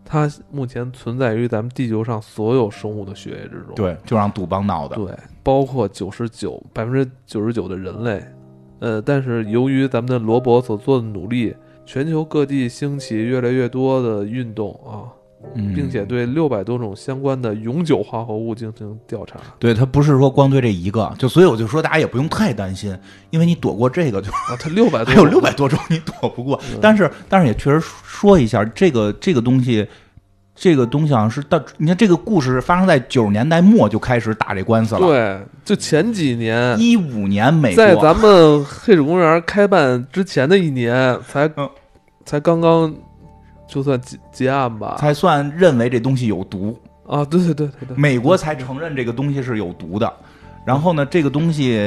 [0.04, 3.74] 它目前存在于咱们地球上所有生物的血液之中。
[3.74, 4.96] 对，就让杜邦闹的。
[4.96, 8.22] 对，包括九十九百分之九十九的人类。
[8.80, 11.54] 呃，但是由于咱们的罗伯所做的努力，
[11.84, 15.10] 全球各地兴起越来越多的运动啊，
[15.74, 19.38] 并且对六百多种相关的永久化合物进行调查。
[19.58, 22.96] 对他不是说光对这一个，就所以我就说大家也不用太担心，
[23.30, 26.60] 因为你躲过这个就啊，他六百多 还有六百多种你躲不过。
[26.80, 29.86] 但是但是也确实说一下，这个这个东西。
[30.60, 35.00] 这个东西好像是到，你看这个故事发生在九十年代末就开始打这官司了。
[35.06, 41.48] 对，就前几年，一五年美国在咱们黑水公园开办之前的一年，才
[42.24, 42.92] 才刚刚
[43.68, 47.24] 就算结结案吧，才算认为这东西有毒啊！
[47.24, 50.12] 对对对对对，美国才承认这个东西是有毒的。
[50.66, 51.78] 然后呢，这个东西，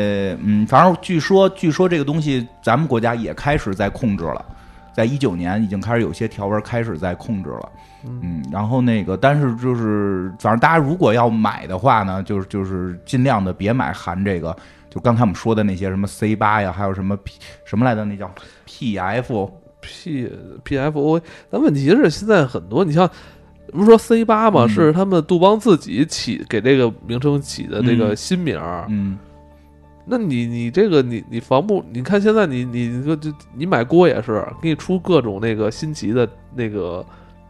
[0.41, 4.43] 嗯，反正据说据说这个东西咱们国家也开始在控制了，
[4.93, 7.69] 在一九年已经开始有些条文开始在控制了。
[8.03, 14.55] 嗯，然后那个，但是就是，反正大家如果要买的话呢，就是就是尽量的别买含这个，
[14.89, 18.29] 就刚才我们说的那些什么 C 八呀，还有什么 P 什么来的，那叫
[18.65, 20.31] P F P
[20.63, 21.21] P F O。
[21.51, 23.07] 但问题是现在很多，你像
[23.71, 28.87] 不是说 C 八嘛，是他们杜邦自己起给这个名称起的这个新名儿。
[28.89, 29.15] 嗯，
[30.11, 31.81] 那你你这个你你防不？
[31.91, 37.03] 你看现在你你说就你买锅也是给你出各种那个新奇的那个。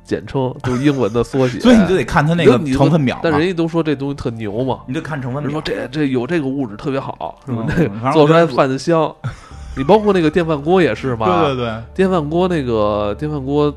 [0.04, 3.20] 简称就是英文的缩写，所以你就得看它那个成分表。
[3.24, 5.52] 但人家都说这东西特牛嘛，你就看成分表。
[5.52, 7.66] 说这这有这个物质特别好，是吧？
[7.68, 9.16] 那做出来饭香。
[9.78, 11.28] 你包括那个电饭锅也是嘛？
[11.28, 13.74] 对对对，电饭锅那个电饭锅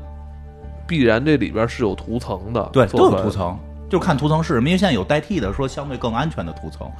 [0.87, 3.57] 必然这里边是有涂层的，对，都有涂层，
[3.87, 4.67] 就看涂层是什么。
[4.67, 6.91] 因为现在有代替的，说相对更安全的涂层。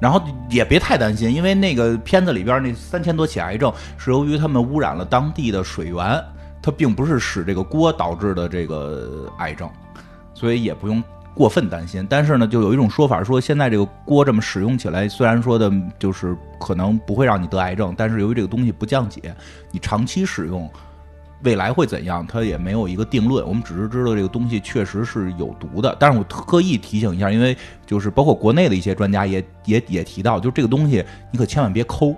[0.00, 6.22] 然后也别太担心，因为那个片子里边那三千多起癌症是由于他们污染了当地的水源。
[6.62, 9.70] 它并不是使这个锅导致的这个癌症，
[10.34, 11.00] 所以也不用
[11.32, 12.04] 过分担心。
[12.10, 19.32] 但是呢，就有一种说法说，现在这个锅这么使用起来，虽然说的就是可能不会让你得癌症，但是由于这个东西不降解，
[19.70, 20.68] 你长期使用，
[21.42, 23.46] 未来会怎样，它也没有一个定论。
[23.46, 25.96] 我们只是知道这个东西确实是有毒的。
[25.98, 27.56] 但是我特意提醒一下，因为
[27.86, 32.14] 就是包括国内的一些专家也也也提到，就这个东西你可千万别抠，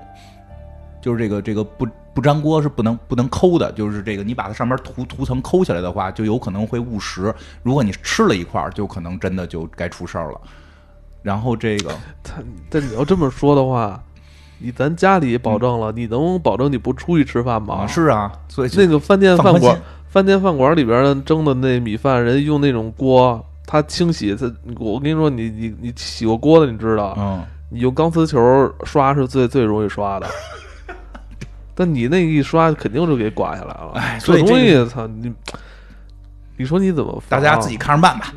[1.00, 1.86] 就是这个这个不。
[2.14, 7.32] 不粘锅是不能不能抠的，就是这个，你把它上面涂涂层抠下来的话，就有可能会误食。
[7.62, 10.40] 如果你吃了一块，就可能真的就该出事儿了。
[11.22, 11.94] 然后这个，
[12.24, 14.02] 他但你要这么说的话，
[14.59, 17.86] 你咱家里保证了，你能保证你不出去吃饭吗？
[17.86, 30.26] 是啊，所以那个饭店饭馆饭店饭馆里边的蒸的那米饭，人用那种锅，它清洗，它我跟你说，你你你洗过锅的，你知道，嗯，你用钢丝球刷是最最容易刷的。
[31.74, 33.92] 但你那一刷，肯定就给刮下来了。
[33.94, 35.32] 哎所以这东西，操你！
[36.56, 37.40] 你说你怎么防？
[37.40, 38.32] 大家自己看着办吧，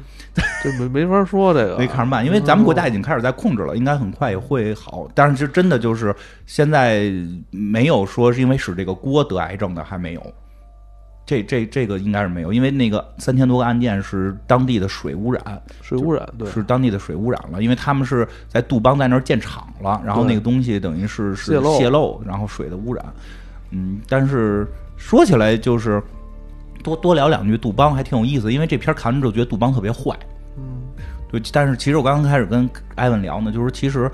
[0.64, 5.08] 这没没法说这个，没看着慢，因为咱们国家已经开始在控制了，应该很快也会好。
[5.16, 7.12] 但是就真的就是现在
[7.50, 10.34] 没有说是因为使这个锅得癌症的，还没有。
[11.24, 23.06] 这这这个应该是没有，因为那个三千多个案件是当地的水污染，水污染，对，是当地的水污染了，因为他们是在杜邦在那儿建厂了，然后那个东西等于是是泄漏泄漏，然后水的污染。
[23.70, 26.04] 嗯，但是说起来就是
[26.84, 30.14] 多多聊两句杜邦还挺有意思，因为这片儿看完之后觉得杜邦特别坏。
[31.32, 34.10] 就，但是其实我刚刚开始跟艾文聊呢，就是其实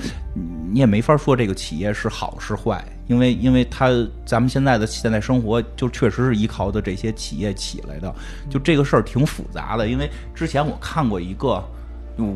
[0.72, 3.90] 你也没法说这个企业是好是坏，因为因为他
[4.26, 8.14] 咱们现在的现在生活就确实是依靠的这些企业起来的，
[8.50, 9.88] 就这个事儿挺复杂的。
[9.88, 11.64] 因为之前我看过一个，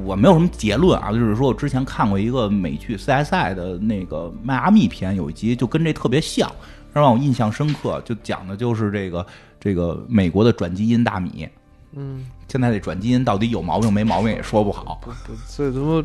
[0.04, 6.52] 我没有什么结论啊，就是说我之前看过一个美剧 CSI 的那个迈阿密篇，有一集就跟这特别像，
[6.94, 9.26] 让我印象深刻，就讲的就是这个
[9.60, 11.48] 这个美国的转基因大米。
[11.94, 15.00] 嗯，现在这转基因到底有毛病没毛病也说不好。
[15.02, 16.04] 不不，这他妈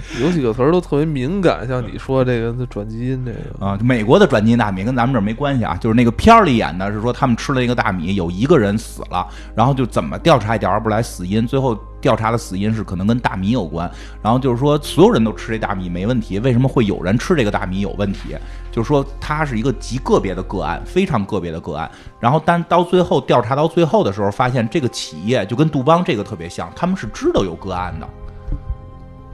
[0.22, 13.90] 有几个词儿都特别敏感，像你说这个转基因这个，啊，美国的转基因大米跟咱们这儿没关系啊，就是那个片儿里演的是说他们吃了一个大米，有一个人死了，然后就怎么调查也调查不出来死因，最后调查的死因是可能跟大米有关，
[14.22, 18.36] 然后就是说所有人都吃这大米没问题，为什么会有人吃这个大米有问题？
[18.70, 21.90] 就是说它是一个极个别的个案，非常个别的个案，
[22.20, 28.08] 然后但到最后调查到最后的时候，发现这个企业就跟杜邦这个特别像，他们是知道有个案的。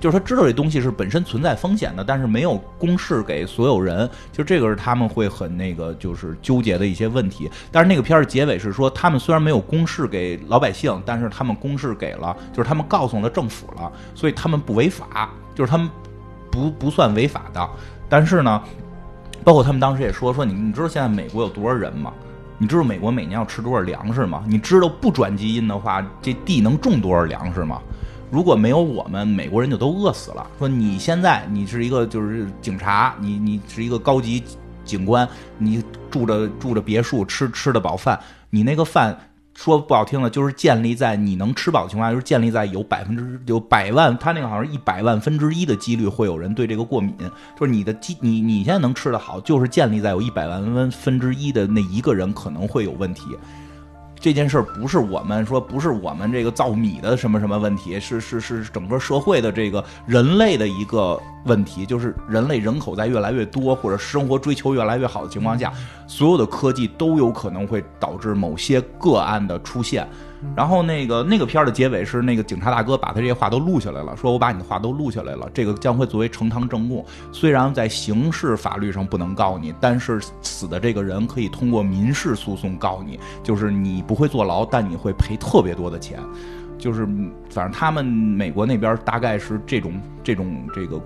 [0.05, 7.51] 就是他知道这东西是本身存在风险的，但是没有公示给所有人，就这个是他们会很那个就是纠结的一些问题。
[7.73, 15.89] 但是那个片儿结尾是说，他们虽然没有公示给老百姓，但是他们公示给了，就是他们告诉了政府了，所以他们不违法，就是他们
[16.51, 17.67] 不不算违法的。
[18.07, 18.63] 但是呢，
[19.43, 22.13] 包括他们当时也说说你你知道现在美国有多少人吗？
[22.59, 24.45] 你知道美国每年要吃多少粮食吗？
[24.47, 27.81] 你知道不转基因的话，这地能种多少粮食吗？
[28.35, 30.45] 如果没有我们，美国人就都饿死了。
[30.59, 34.43] 说你现在你是一个就是警察，你你是一个高级
[34.85, 35.81] 警官，你
[36.11, 38.19] 住着住着别墅，吃吃得饱饭，
[38.51, 39.17] 你那个饭
[39.55, 47.15] 说不好听的，就是建立在你能吃饱的情况下，就是建立在有百分之有百万，他那个好像一百万分之一的几率会有人对这个过敏，
[47.57, 53.23] 就是你的基你你现在能吃得好，就是建立在有一百万分分之一的那一个人可能会有问题。
[54.25, 65.71] 这件事儿不是我们说，不是我们这个造米的什么什么问题，是是是整个社会的这个人类的一个问题，就是人类人口在越来越多，或者生活追求越来越好的情况下，
[66.07, 70.09] 所有的科技都有可能会导致某些个案的出现。
[70.57, 77.05] 然后那个那个片儿的结尾是那个警察大哥把他这些话都录下来了，说我把你的话都录下来了，这个将会作为呈堂证供。
[77.33, 86.21] 虽然在刑事法律上不能告你，但是死的这个人可以通过民事诉讼告你，就是你不会坐牢，但你会赔特别多的钱。
[86.79, 89.93] 就是嗯反正他们美国那边大概是这种
[90.23, 91.01] 这种这个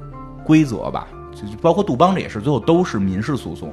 [0.44, 3.72] 规则吧，就是包括杜邦这也是，最后都是民事诉讼，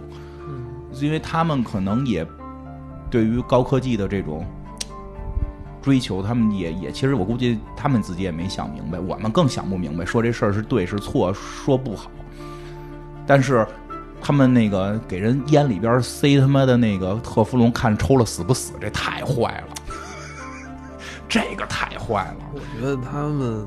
[1.02, 2.26] 因为他们可能也
[3.10, 4.46] 对于高科技的这种。
[5.86, 12.10] 追求，他们也也，其实我估计他们自己也没想明白，我们更想不明白，说这事儿是对是错，说不好。
[13.28, 13.64] 但是
[14.20, 19.76] 他们那个给人烟里边塞他妈的那个特氟龙，看抽了死不死，这太坏了，
[21.30, 22.38] 这个太坏了。
[22.56, 23.64] 我觉得他们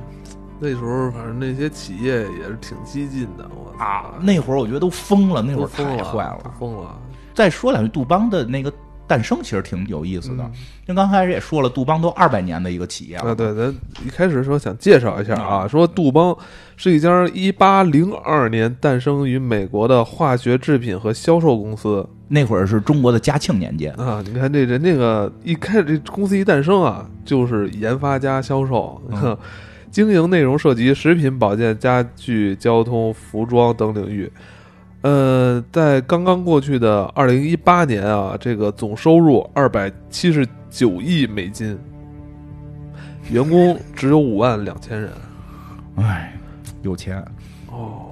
[0.58, 6.52] 那时候反正那些企业也是挺激进的，我啊，那会儿我觉得都疯了，那会儿太坏了。
[6.58, 6.98] 疯了。
[7.32, 8.72] 再说两句，杜邦的那个
[9.08, 10.52] 诞生其实挺有意思的，嗯。
[10.86, 13.74] 因为刚开始也说了，杜邦都二百年的一个企业了，啊，对，咱
[14.06, 15.68] 一开始说想介绍一下啊，啊。
[15.68, 16.36] 说杜邦
[16.76, 22.08] 是一家一八零二年诞生于美国的化学制品和销售公司。
[22.28, 24.22] 那会儿是中国的嘉庆年间，啊。
[24.26, 29.36] 你看这人这个一开始这公司一诞生啊，就是研发加销售，嗯。
[29.90, 34.30] 经营内容涉及食品、保健、家具、交通、服装等领域。
[35.02, 41.78] 呃，在刚刚过去的二零一八年啊，这个总收入二百七十九亿美金，
[43.30, 45.10] 员工只有五万两千人。
[45.96, 46.36] 哎，
[46.82, 47.24] 有钱。
[47.70, 48.06] 哦，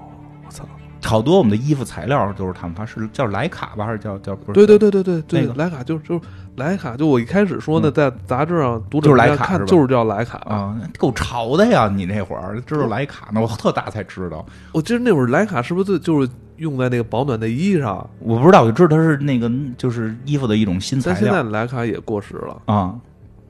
[0.44, 0.64] 我操！
[1.02, 4.52] 好多我们的衣服材料都是他们发，是叫莱卡吧，还是叫叫不是？
[4.54, 6.20] 对对对对对对，那个莱卡就就
[6.56, 10.38] 莱卡，就我一开始说呢，嗯在杂志上读者看就是叫莱卡。
[10.38, 11.88] 啊，够潮的呀！
[11.92, 18.08] 你那会儿知道莱卡呢，我特大才知道，我记得那会儿莱卡是不是就就是用在那个保暖内衣上？
[18.18, 22.62] 我不知道，我就知道它是那个就是衣服的一种新材但现在料徕卡也过时了。
[22.66, 22.94] 啊。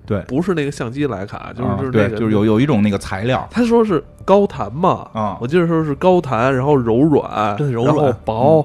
[0.04, 8.64] 对不是那个相机莱卡，就是啊就是那个对就是有有一种那个材料他说是高弹嘛，啊我记得说是高弹，然后柔软，对柔软然后薄，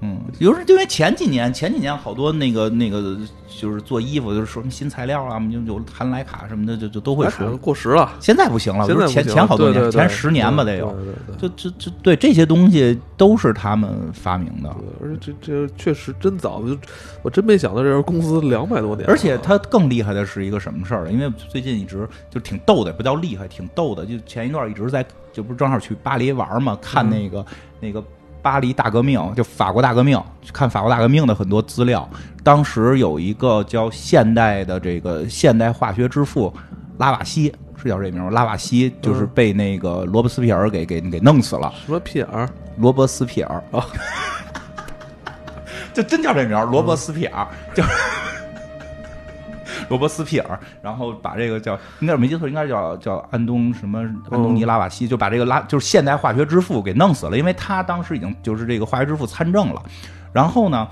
[0.00, 3.18] 嗯，有时因为前几年前几年好多那个那个
[3.48, 7.56] 就是做衣服就是说什么新材料啊，就有含莱卡什么的，就就都会说。
[7.56, 10.92] 过时了，现在不行了，不是前前好多年，对对对前十年吧得有。
[10.92, 16.76] 对对对对就就就对这些东西都是他们发明的，对而且这这确实真早，就
[17.22, 21.10] 我真没想到这家公司两百多年，而且它更厉害的是一个什么事儿？
[21.10, 24.06] 因为最近一直就挺逗的，不叫厉害，挺逗的。
[24.06, 27.46] 就前一段一直在，就不是正好去巴黎玩嘛，看嗯那个、
[27.80, 28.04] 那个
[28.42, 30.20] 巴黎大革命，就法国大革命，
[30.52, 32.08] 看法国大革命的很多资料。
[32.42, 36.52] 当时有一个叫现代的这个现代化学之父
[36.98, 38.30] 拉瓦锡，是叫这名吗？
[38.30, 41.72] 拉瓦锡就是嗯被那个罗伯斯皮尔给给给弄死了。
[41.84, 43.84] 什么屁眼儿，罗伯斯皮尔哦，
[45.92, 47.82] 就真叫这名儿，罗伯斯皮尔， 就
[49.88, 59.82] 罗伯斯皮尔，然后把这个叫应该是没记错，应该叫叫安东什么安东尼拉瓦西，就把这个拉就是现代化学之父给弄死了，因为他当时已经就是这个化学之父参政了。
[60.32, 60.86] 然后呢，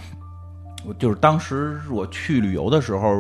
[0.87, 3.11] 我就是当时我去旅游的时候。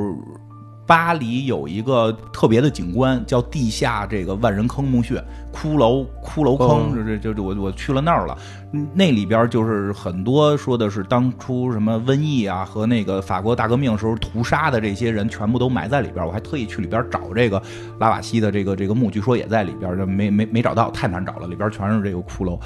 [0.86, 5.22] 巴黎有一个特别的景观，叫地下这个万人坑墓穴、
[5.52, 8.38] 骷髅骷髅坑，哦这这这我我去了那儿了。
[8.72, 16.24] 嗯那里边就是很多说的是当初什么瘟疫啊和那个法国大革命时候屠杀的这些人全部都埋在里边。
[16.24, 17.60] 我还特意去里边找这个
[17.98, 22.58] 拉瓦锡的这个这个墓，据说也在里边，就没没没找到， 太难找了，里边全是这个骷髅。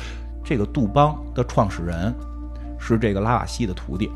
[0.45, 2.15] 这个杜邦的创始人
[2.79, 4.11] 是这个拉瓦锡的徒弟。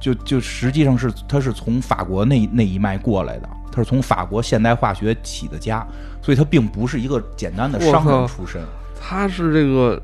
[0.00, 5.86] 就就实际上是他是从法国那那一脉过来的，他是从法国现代化学起的家，
[6.22, 8.60] 所以他并不是一个简单的商人出身。
[8.98, 10.00] 他是这个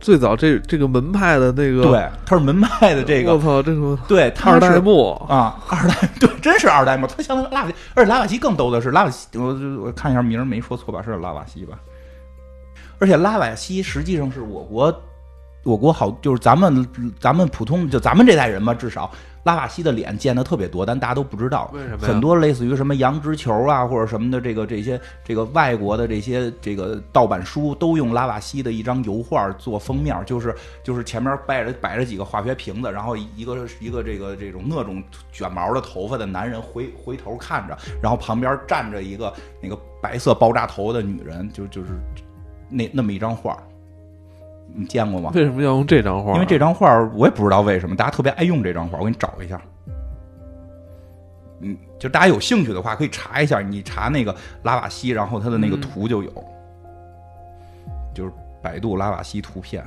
[0.00, 7.06] 最早这这个门派的那个，对，他是门派的这个，我操，这个对，他二代是目，啊，二代对，真是二代目。
[7.06, 9.46] 他相当于拉瓦锡，而且拉瓦西更逗的是，拉瓦西，我
[9.82, 11.02] 我看一下名儿没说错吧？
[11.02, 11.78] 是拉瓦西吧？
[12.98, 14.92] 而且拉瓦西实际上是我国，
[15.68, 16.88] 我国好就是咱们
[17.20, 19.10] 咱们普通就咱们这代人吧，至少
[19.44, 21.70] 拉瓦锡的脸见的特别多，但大家都不知道。
[21.74, 41.90] 为什么很多类似于什么羊脂球啊，或者什么的这个这些这个外国的这些这个盗版书，都用拉瓦锡的一张油画做封面，就是就是前面摆着摆着几个化学瓶子，然后一个一个这个这种那种卷毛的头发的男人回回头看着，然后旁边站着一个那个白色爆炸头的女人，就就是
[42.70, 43.56] 那那么一张画。
[44.74, 45.30] 你见过吗？
[45.34, 46.34] 为什么要用这张画？
[46.34, 49.60] 因为这张画我也不知道为什么，大家特别爱用这张画，我给你找一下。
[51.60, 56.30] 嗯，就大家有兴趣的话，可以查一下，你查那个拉瓦锡，然后他的那个嗯图就有，
[58.14, 58.30] 就是
[58.62, 59.84] 百度拉瓦锡图片，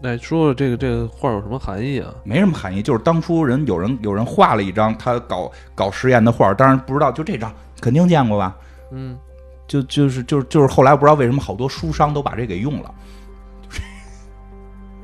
[0.00, 2.14] 那说说这个这个画有什么含义啊？
[2.24, 8.56] 没什么含义，就是当初人有人有人画了一张他搞搞实验的画，当然不知道就这张，肯定见过吧？
[8.90, 9.18] 嗯，
[9.66, 12.94] 就就是就是就是后来不知道为什么好多书商都把这给用了。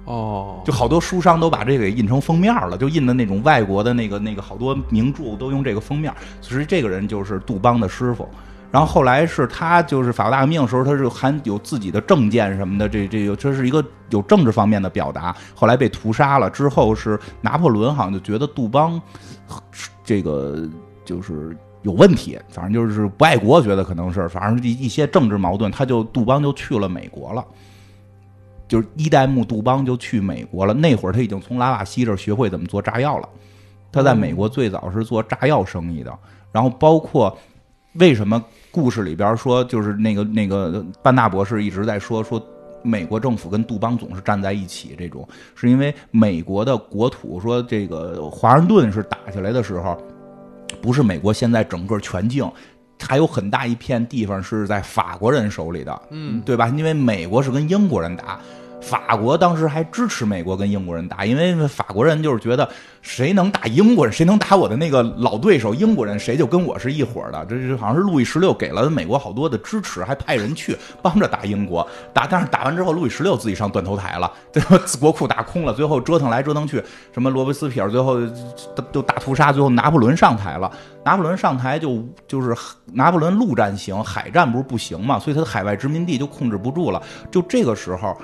[0.04, 6.12] 哦，就好多书商都把这个给印成封面了，就印的那种外国的那个那个好多名著都用这个封面。
[6.40, 8.28] 其实这个人就是杜邦的师傅。
[8.70, 15.32] 然后后来是他就是法国大革命的时候，他是还有自己的政见什么的，这这个这是一个有政治方面的表达。
[15.54, 19.00] 后来被屠杀了之后，是拿破仑好像就觉得杜邦
[20.02, 20.68] 这个
[21.04, 27.44] 就是有问题，反正就是不爱国，觉得可能是反正一一些政治矛盾，他就杜邦就去了美国了。
[28.68, 30.74] 就是一代目杜邦就去美国了。
[30.74, 33.28] 那会儿他已经从拉瓦锡这儿学会怎么做炸药了。
[33.92, 36.12] 他在美国最早是做炸药生意的，
[36.50, 37.36] 然后包括
[37.94, 42.44] 为什么故事里边说，就是那个那个班纳博士一直在说说。
[42.86, 49.96] 美国政府跟杜邦总是站在一起，这种是因为美国的国土说这个华盛顿是打下来的时候，
[50.82, 52.46] 不是美国现在整个全境，
[53.06, 56.68] 还有很大一片地方是在法国人手里的，嗯对吧？
[56.68, 58.40] 因为美国是跟英国人打，
[58.84, 62.68] 法国当时还支持美国跟英国人打，因为法国人就是觉得
[63.00, 67.44] 谁能打英国人，谁能打我的那个老对手英国人，谁就跟我是一伙的。
[67.46, 71.86] 这是好像是路易十六给了美国好多的支持，还派人去帮着打英国。
[72.12, 74.78] 打，但是打完之后，路易十六自己上断头台了，对吧？
[75.00, 76.82] 国库打空了，最后折腾来折腾去，
[77.12, 78.18] 什么罗伯斯皮尔最后
[78.92, 80.70] 都大屠杀，最后拿破仑上台了。
[81.04, 82.56] 拿破仑上台就就是
[82.92, 87.02] 拿破仑陆战行，海战不是不行嘛，所以他的海外殖民地就控制不住了。
[87.30, 88.16] 就这个时候，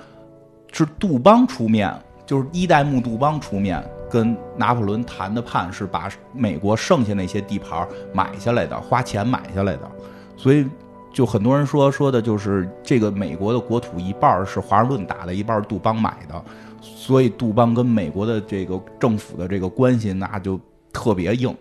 [0.73, 1.93] 是杜邦出面，
[2.27, 9.91] 就是一代目杜邦出面跟拿破仑谈的判，是把美国剩下那些地盘买下来的，花钱买下来的。
[10.37, 10.67] 所以，
[11.13, 16.43] 就很多人说说的就是这个美国的国土一半是华盛顿打的，一半杜邦买的，
[16.81, 20.59] 所以杜邦跟美国的这个政府的这个关系那就
[20.93, 21.55] 特别硬。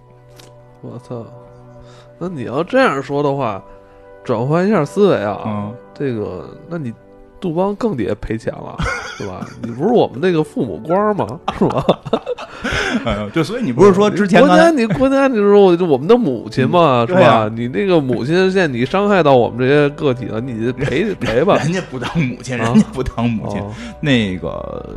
[0.82, 1.24] 我操！
[2.18, 3.62] 那你要这样说的话，
[4.22, 6.92] 转换一下思维啊，嗯这个，那你
[7.44, 8.74] 杜邦更得赔钱了，
[9.18, 9.46] 是吧？
[9.62, 11.38] 你不是我们那个父母官吗？
[11.58, 11.84] 是吧？
[13.04, 17.20] 嗯，对，所以你不是说之前国家，你国家，你说我们的母亲嘛，是吧？
[17.20, 21.56] 啊你那个母亲，现在你伤害到我们这些个体了，你赔 赔吧。
[21.58, 23.70] 人家不当母亲，啊人家不当母亲，哦，
[24.00, 24.88] 那个。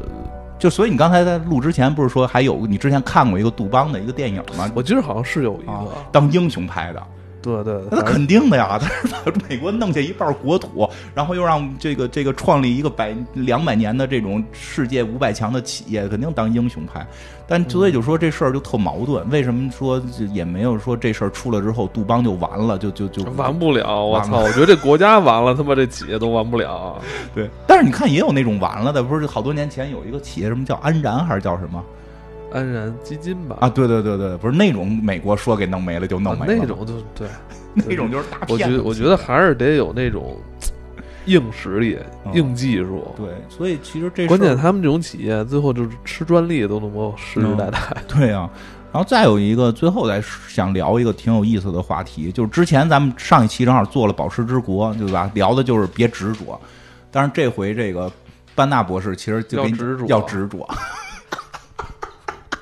[0.58, 4.72] 就所以你刚才在录之前不是说还有你之前看过一个杜邦的一个电影吗？
[4.74, 7.04] 我记得好像是有一啊个，，当英雄拍的，
[7.42, 17.06] 对对，那肯定的呀， 他是把美国弄下一半国土，然后又让这个这个创立一个百两百年的这种世界五百强的企业，肯定当英雄派。
[17.50, 20.02] 但所以就说这事儿就特矛盾，为什么说
[20.34, 24.04] 也没有说这事儿出了之后杜邦就完了，就就就完不了。
[24.04, 24.40] 我操！
[24.40, 27.02] 我觉得这国家完了，他妈这企业都完不了。
[27.34, 27.50] 对。
[27.66, 31.82] 但是你看也有那种完了的，不是好多年前有一个企业什么叫安然还是叫什么
[32.52, 33.70] 安然基金吧，啊？
[33.70, 37.28] 对对对对，不是那种美国说给弄没了就弄啊没了，那种就对，
[37.74, 38.54] 那种就是大骗子。
[38.54, 40.38] 我觉得我觉得还是得有那种
[41.26, 43.14] 硬实力、嗯硬技术。
[43.18, 47.80] 对，所以其实这关键他们这种企业最后就是吃专利都能够世世代代。
[48.08, 48.50] 对啊、
[48.94, 55.30] 然后再有一个，最后再想聊一个挺有意思的话题，就是之前咱们上一期正好做了宝石之国，对吧？
[55.34, 56.60] 聊的就是别执着，
[57.12, 58.12] 但是这回这个
[58.56, 60.68] 班纳博士其实就要执着要执着。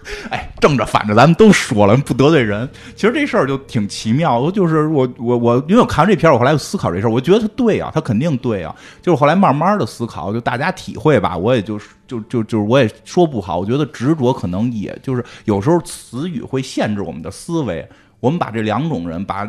[0.30, 2.70] 哎，正着反着咱们都说了，不得罪人。
[2.96, 8.76] 其实这事儿就挺奇妙，就是我我我，因为我看完这片儿，我后来又思考这事儿，我觉得他对啊，他肯定对啊。
[9.02, 17.88] 就是后来慢慢的思考，就大家体会吧，我也就是就就就是我也说不好，我觉得执着可能也就是有时候词语会限制我们的思维。
[18.22, 19.48] 我们把这两种人，把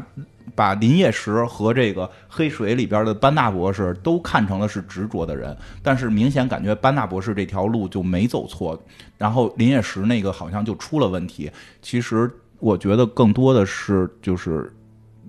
[0.57, 8.83] 把林业石和这个黑水里边的班纳博士都看成了是执着的人，但是明显感觉班纳博士这条路就没走错，
[9.19, 11.51] 然后林业石那个好像就出了问题。
[11.83, 12.29] 其实
[12.59, 14.73] 我觉得更多的是就是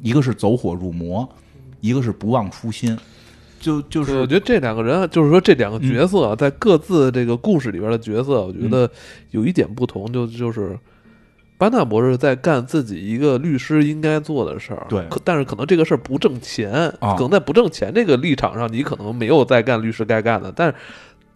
[0.02, 1.28] 一个是走火入魔，
[1.82, 2.98] 一个是不忘初心，
[3.60, 8.90] 就就是，我觉得这两个人，就是说这两个角色啊，在各自这个故事里边的角色，我觉得
[9.32, 10.80] 有一点不同，就就是
[11.58, 20.76] 班纳博士在干自己一个律师应该做的事儿，对可但是可能这个事儿不挣钱，啊可能在不挣钱这个立场上，你可能没有在干律师该干的，但是。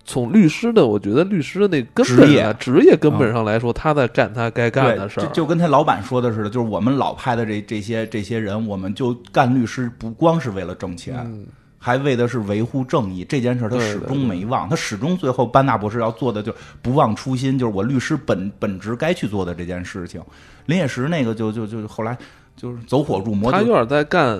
[0.04, 5.24] 从律师的，我觉得律师的那根本职业啊职业根本上来说，他在干他该干的，事儿。
[5.28, 11.46] 就就跟他老板说的似的，就是我们老派的这这些这些人，我们就干律师，不光是为了挣钱，嗯，
[11.84, 14.70] 还为的是维护正义这件事，他始终没忘。
[14.70, 20.22] 他始终最后班纳博士要做的就不忘初心，就是我律师本本职该去做的这件事情。
[20.68, 22.16] 林业石那个就就就后来
[22.56, 24.40] 就是走火入魔，他有点在干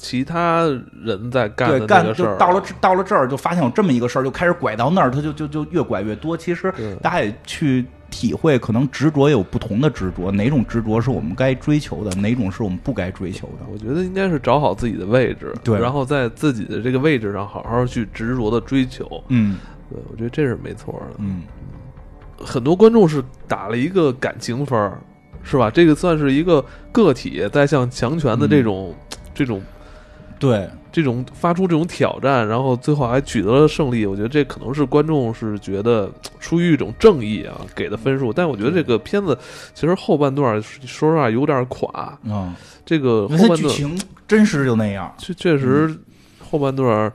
[0.00, 0.62] 其他
[1.04, 6.34] 人在干的对干就到了到了这儿，就发现有这么一个事儿，就开始拐到那儿，他就就就越拐越多。
[6.34, 6.72] 其实
[7.02, 13.66] 大家也去体会，可能执着也有不同的执着，哪种执着是我们该追求的，哪种是我们不该追求的。
[13.70, 19.22] 我觉得应该是找好自己的位置，对然后在自己的这个位置上好好去执着的追求。
[19.28, 19.58] 嗯
[19.90, 21.16] 对，我觉得这是没错的。
[21.18, 21.42] 嗯，
[22.42, 24.98] 很多观众是打了一个感情分儿，
[25.42, 25.70] 是吧？
[25.70, 28.94] 这个算是一个个体在向强权的这种、
[29.34, 29.60] 这种
[30.40, 34.06] 对，这种发出这种挑战，然后最后还取得了胜利。
[34.06, 36.10] 我觉得这可能是观众是觉得
[36.40, 39.36] 出于一种正义啊给的分数，但我觉得这个片子
[39.74, 42.18] 其实后半段说实话有点垮。
[42.24, 42.54] 嗯，
[42.86, 45.14] 这个后半段剧情真实就那样。
[45.18, 45.94] 确确实
[46.38, 47.12] 后半段，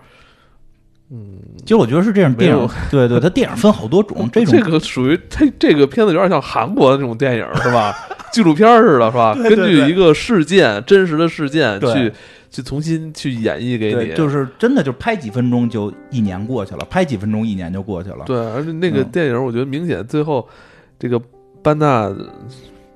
[1.09, 7.91] 嗯，其实我觉得是这样，电影对对，它电影分好多种，这种这个属于这这个片子有点像韩国的那种电影是吧？
[8.32, 9.34] 纪录片似的是吧？
[9.34, 12.11] 对对对根据一个事件真实的事件去
[12.55, 18.23] 去重新去演绎给，你，就是真的就拍几分钟就一年过去了，拍几分钟一年就过去了。
[18.25, 20.47] 对，而且那个嗯电影我觉得明显最后
[20.97, 21.21] 这个
[21.61, 22.09] 班纳。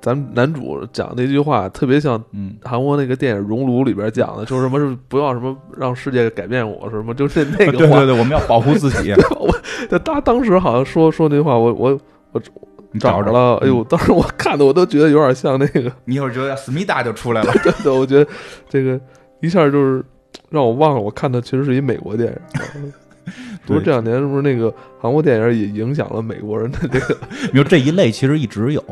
[0.02, 7.98] 咱们男主讲那句话特别像嗯，韩国那个电影《熔炉》里边讲的，就是什么是不要什么让世界改变我，什么就是那个 话。
[7.98, 9.12] 对对对，我们要保护自己。
[9.38, 12.00] 我他当时好像说说那话，我我
[12.32, 17.52] 我找着找着了，哎呦，当时我看的我都觉得有点像那个，你一会儿觉得思密达就出来了。
[17.62, 18.30] 真的，我觉得
[18.70, 18.98] 这个
[19.40, 20.04] 一下就是
[20.50, 22.92] 让我忘了，我看的其实是一美国电影。
[23.66, 27.16] 不是这两年是不是那个韩国电影也影响了美国人的这个？
[27.52, 28.82] 你说这一类其实一直有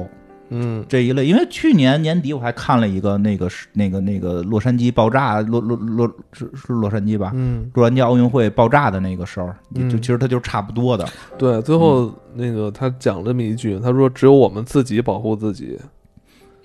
[0.51, 7.33] 嗯，这一类，因为去年年底我还看了一个那个是那个那个洛杉矶爆炸，洛洛洛是是洛杉矶吧？
[7.35, 11.07] 嗯，洛杉矶奥运会爆炸的那个事儿，就嗯其实它就是差不多的。
[11.37, 15.79] 对，最后那个他讲这么一句，他说：“只有我们自己保护自己。”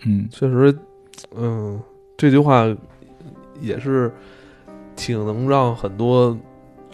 [0.05, 0.73] 嗯，确实，
[1.35, 1.77] 嗯，
[2.15, 2.65] 这句话
[3.59, 4.11] 也是
[4.95, 6.37] 挺能让很多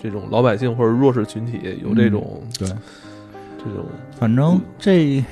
[0.02, 2.68] 这种老百姓或者弱势群体有这种、对，
[3.58, 3.86] 这种
[4.18, 5.24] 反正这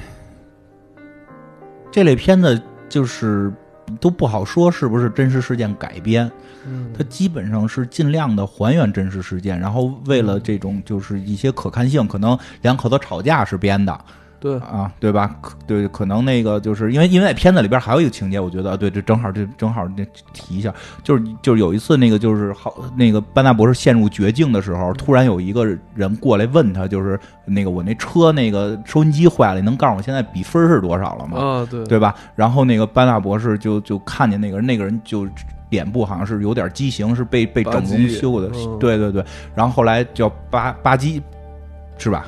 [1.92, 3.52] 这类片子就是
[4.00, 6.30] 都不好说是不是真实事件改编，
[6.66, 13.98] 嗯，它基本上是尽量的还原真实事件，然后为了这种就是一些可看性，可能两口子吵架是编的，
[14.40, 15.36] 对，啊，对吧？
[15.42, 20.74] 可对，可能那个就是因为因为在片子里边还有一个情节，我觉得对，这正好这正好这提一下，
[21.04, 25.66] 就是就是有一次那个就是好那个班纳博士陷入绝境的时候，突然有一个
[25.96, 31.40] 人过来问他，就是那个我那车那个收音机坏了，你能告诉我现在比分是多少了吗？
[31.40, 32.14] 啊，对，对吧？
[32.36, 35.28] 然后那个班纳博士就就看见那个人，那个人就
[35.70, 39.26] 脸部好像是有点畸形，是被被整容修的，嗯对对对。
[39.56, 41.22] 然后后来叫巴巴基，
[41.98, 42.26] 是吧？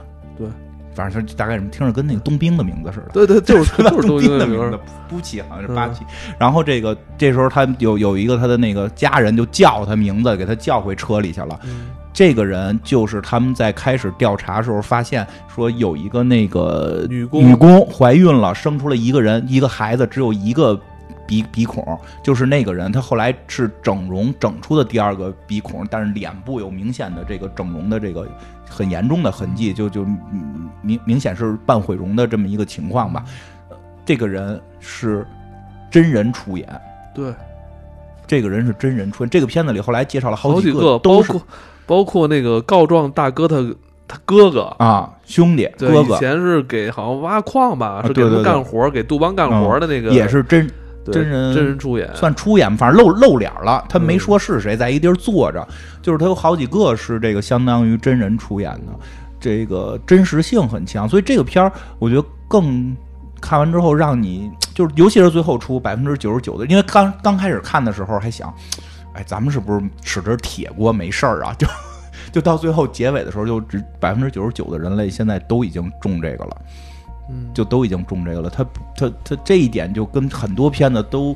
[1.00, 3.10] 对，反正他大概什么听着跟那个冬兵的名字似的。
[3.14, 4.78] 对对，就是 就是冬兵的名字，
[5.08, 6.04] 布奇好像是巴奇。
[6.38, 11.60] 然后这个这时候他有有一个他的那个家人就叫他名字，给他叫回车里去了。
[11.64, 20.78] 嗯这个人就是他们在开始调查时候发现说有一个那个女工女工怀孕了，生出了一个人一个孩子，只有一个
[21.26, 22.92] 鼻鼻孔，就是那个人。
[22.92, 28.28] 他后来是整容整出的第二个鼻孔，但是脸部有明显的这个整容的这个
[28.70, 33.24] 很严重的痕迹，就就嗯明明显是半毁容的这么一个情况吧。
[33.70, 35.26] 呃这个人是
[35.92, 36.68] 真人出演。
[37.14, 37.34] 对，
[38.26, 41.42] 这个人是真人出演，这个片子里后来介绍了好几个，包括
[41.86, 43.58] 包括那个告状大哥他
[44.08, 44.64] 他哥哥。
[44.80, 50.74] 啊兄弟对，哥哥以前是给好像挖矿吧，是给他干活，给杜邦干活的那个，也是真对
[51.12, 53.84] 真人真人出演，算出演，反正露露脸了。
[53.90, 55.68] 他没嗯说是谁，在一地儿坐着，
[56.02, 58.94] 就是他有好几个是这个相当于真人出演的，
[59.40, 61.08] 这个真实性很强。
[61.08, 62.96] 所以这个片儿，我觉得更
[63.42, 68.54] 看完之后让你就是，尤其是最后出百分之九十九的，因为刚刚开始看的时候还想，
[69.14, 71.54] 哎，咱们是不是使着铁锅没事儿啊？
[71.60, 71.68] 就
[72.32, 76.58] 就到最后结尾的时候，就只百分之九十九的人类现在都已经中这个了。
[77.30, 78.50] 嗯，就都已经中这个了。
[78.50, 78.66] 他
[78.98, 81.36] 他他这一点就跟很多片子都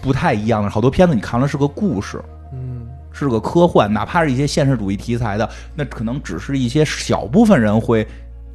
[0.00, 0.70] 不太一样了。
[0.70, 2.22] 好多片子你看了是个故事，
[2.52, 8.06] 嗯是个科幻，哪怕是一些现实主义题材的，那可能只是一些小部分人会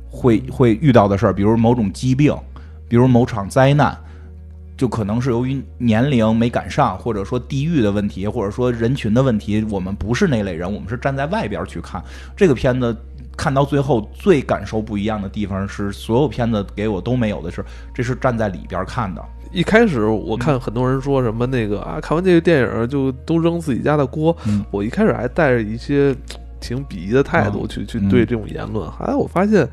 [0.09, 2.35] 会会遇到的事儿，比如某种疾病，
[2.87, 3.97] 比如某场灾难。
[4.77, 12.03] 就可能是由于年龄没赶上，或者说地域的问题，或者说人群的问题，我们不是那类人，我们是站在外边去看
[12.35, 12.95] 这个片子。
[13.41, 19.23] 看到最后，最感受不一样的地方是，所有片子给我都没有的是，这是站在里边看的。
[19.51, 24.63] 一开始我看很多人说什么那个啊，看完这个电影就都扔自己家的锅，嗯。
[24.69, 26.15] 我一开始还带着一些
[26.59, 27.67] 挺鄙夷的态度嗯。
[27.67, 28.09] 去去嗯。
[28.09, 29.67] 对这种言论，后来我发现，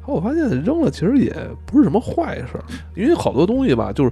[0.00, 1.32] 后来我发现扔了其实也
[1.64, 2.64] 不是什么坏事儿，
[2.96, 4.10] 因为好多东西吧，就是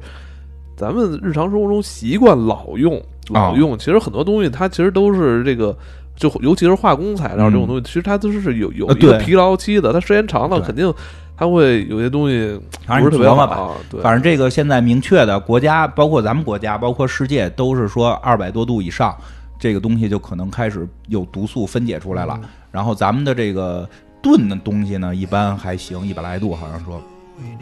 [0.77, 2.97] 咱们日常生活中习惯老用
[3.35, 3.51] 啊。
[3.51, 5.77] 老用，其实很多东西它其实都是这个。
[6.21, 10.93] 就尤其是化工材料这种东西，其实它都是有有一个疲劳期的，它时间长了肯定
[11.35, 13.75] 它会有些东西反不是特别好。
[13.91, 19.17] 对，反正这个现在明确的国家，包括咱们国家，包括世界，都是说二百多度以上，
[19.59, 22.39] 这个东西就可能开始有毒素分解出来了。
[22.43, 23.89] 嗯然后咱们的这个
[24.23, 27.03] 炖的东西呢，一般还行，一百来度，好像说
[27.39, 27.59] 嗯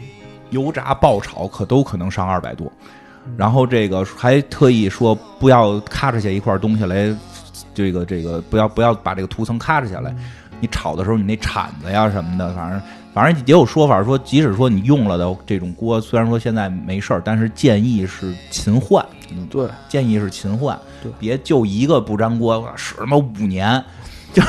[0.51, 2.71] 油炸爆炒可都可能上二百度。
[3.25, 7.15] 嗯然后这个还特意说不要咔嚓下一块东西来，
[7.73, 10.15] 这个这个不要不要把这个涂层咔嚓下来。
[10.61, 12.81] 你炒的时候，你那铲子呀什么的，反正
[13.13, 20.77] 反正也有说法说，即使说你用了的这种锅，虽然说现在没事儿，但是建议是勤换，嗯，对，建议是勤换。
[21.01, 23.81] 对，别就一个不粘锅使他妈五年，
[24.33, 24.43] 就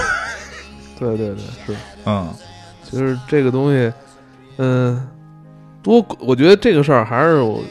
[0.99, 1.77] 对对对，是。
[2.05, 2.29] 嗯。
[2.83, 3.93] 其实这个东西，
[4.57, 5.07] 嗯、
[5.81, 7.63] 多，我觉得这个事儿还是我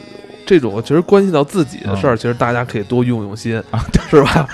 [0.46, 4.48] 这种其实关系到自己的事儿，其实大家可以多用用心啊，是吧？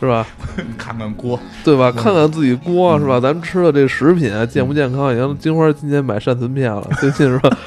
[0.00, 0.26] 是吧？
[0.78, 1.92] 看看锅，对吧？
[1.94, 3.18] 嗯看看自己锅是吧？
[3.20, 5.14] 咱们吃的这食品啊，健不健康？
[5.14, 7.50] 你看金花今天买善存片了， 最近是吧？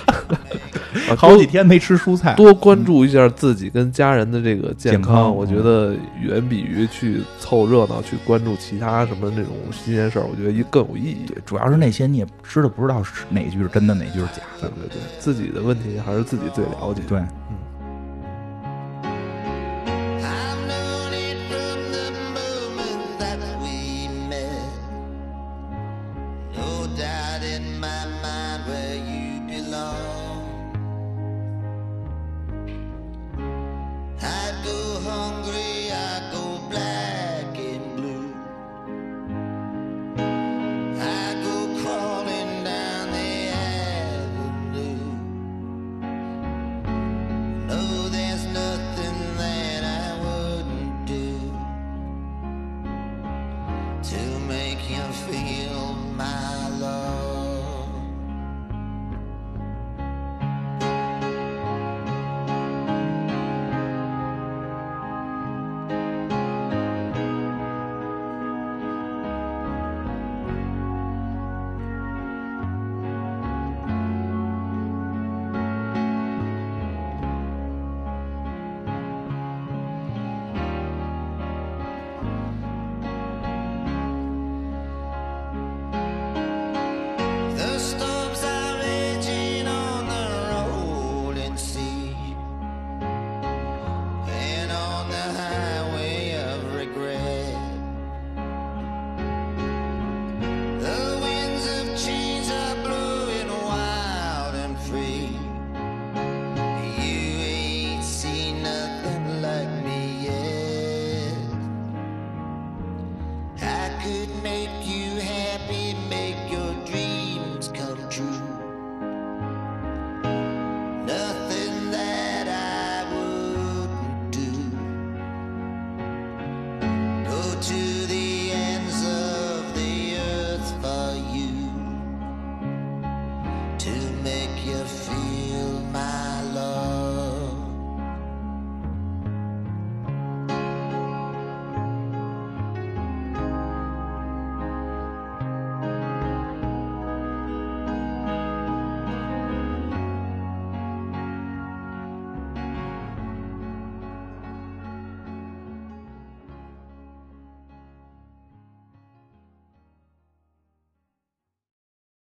[1.09, 11.25] 啊好几天没吃蔬菜，多关注一下自己跟家人的这个健健康我觉得远比于去凑热闹、去关注其他什么那种新鲜事儿，我觉得一更有意义。
[11.27, 17.01] 对，主要是那些你也知道不知道是哪句是真的，哪句是假的，对对对，自己的问题还是自己最了解。
[17.07, 17.55] 对，嗯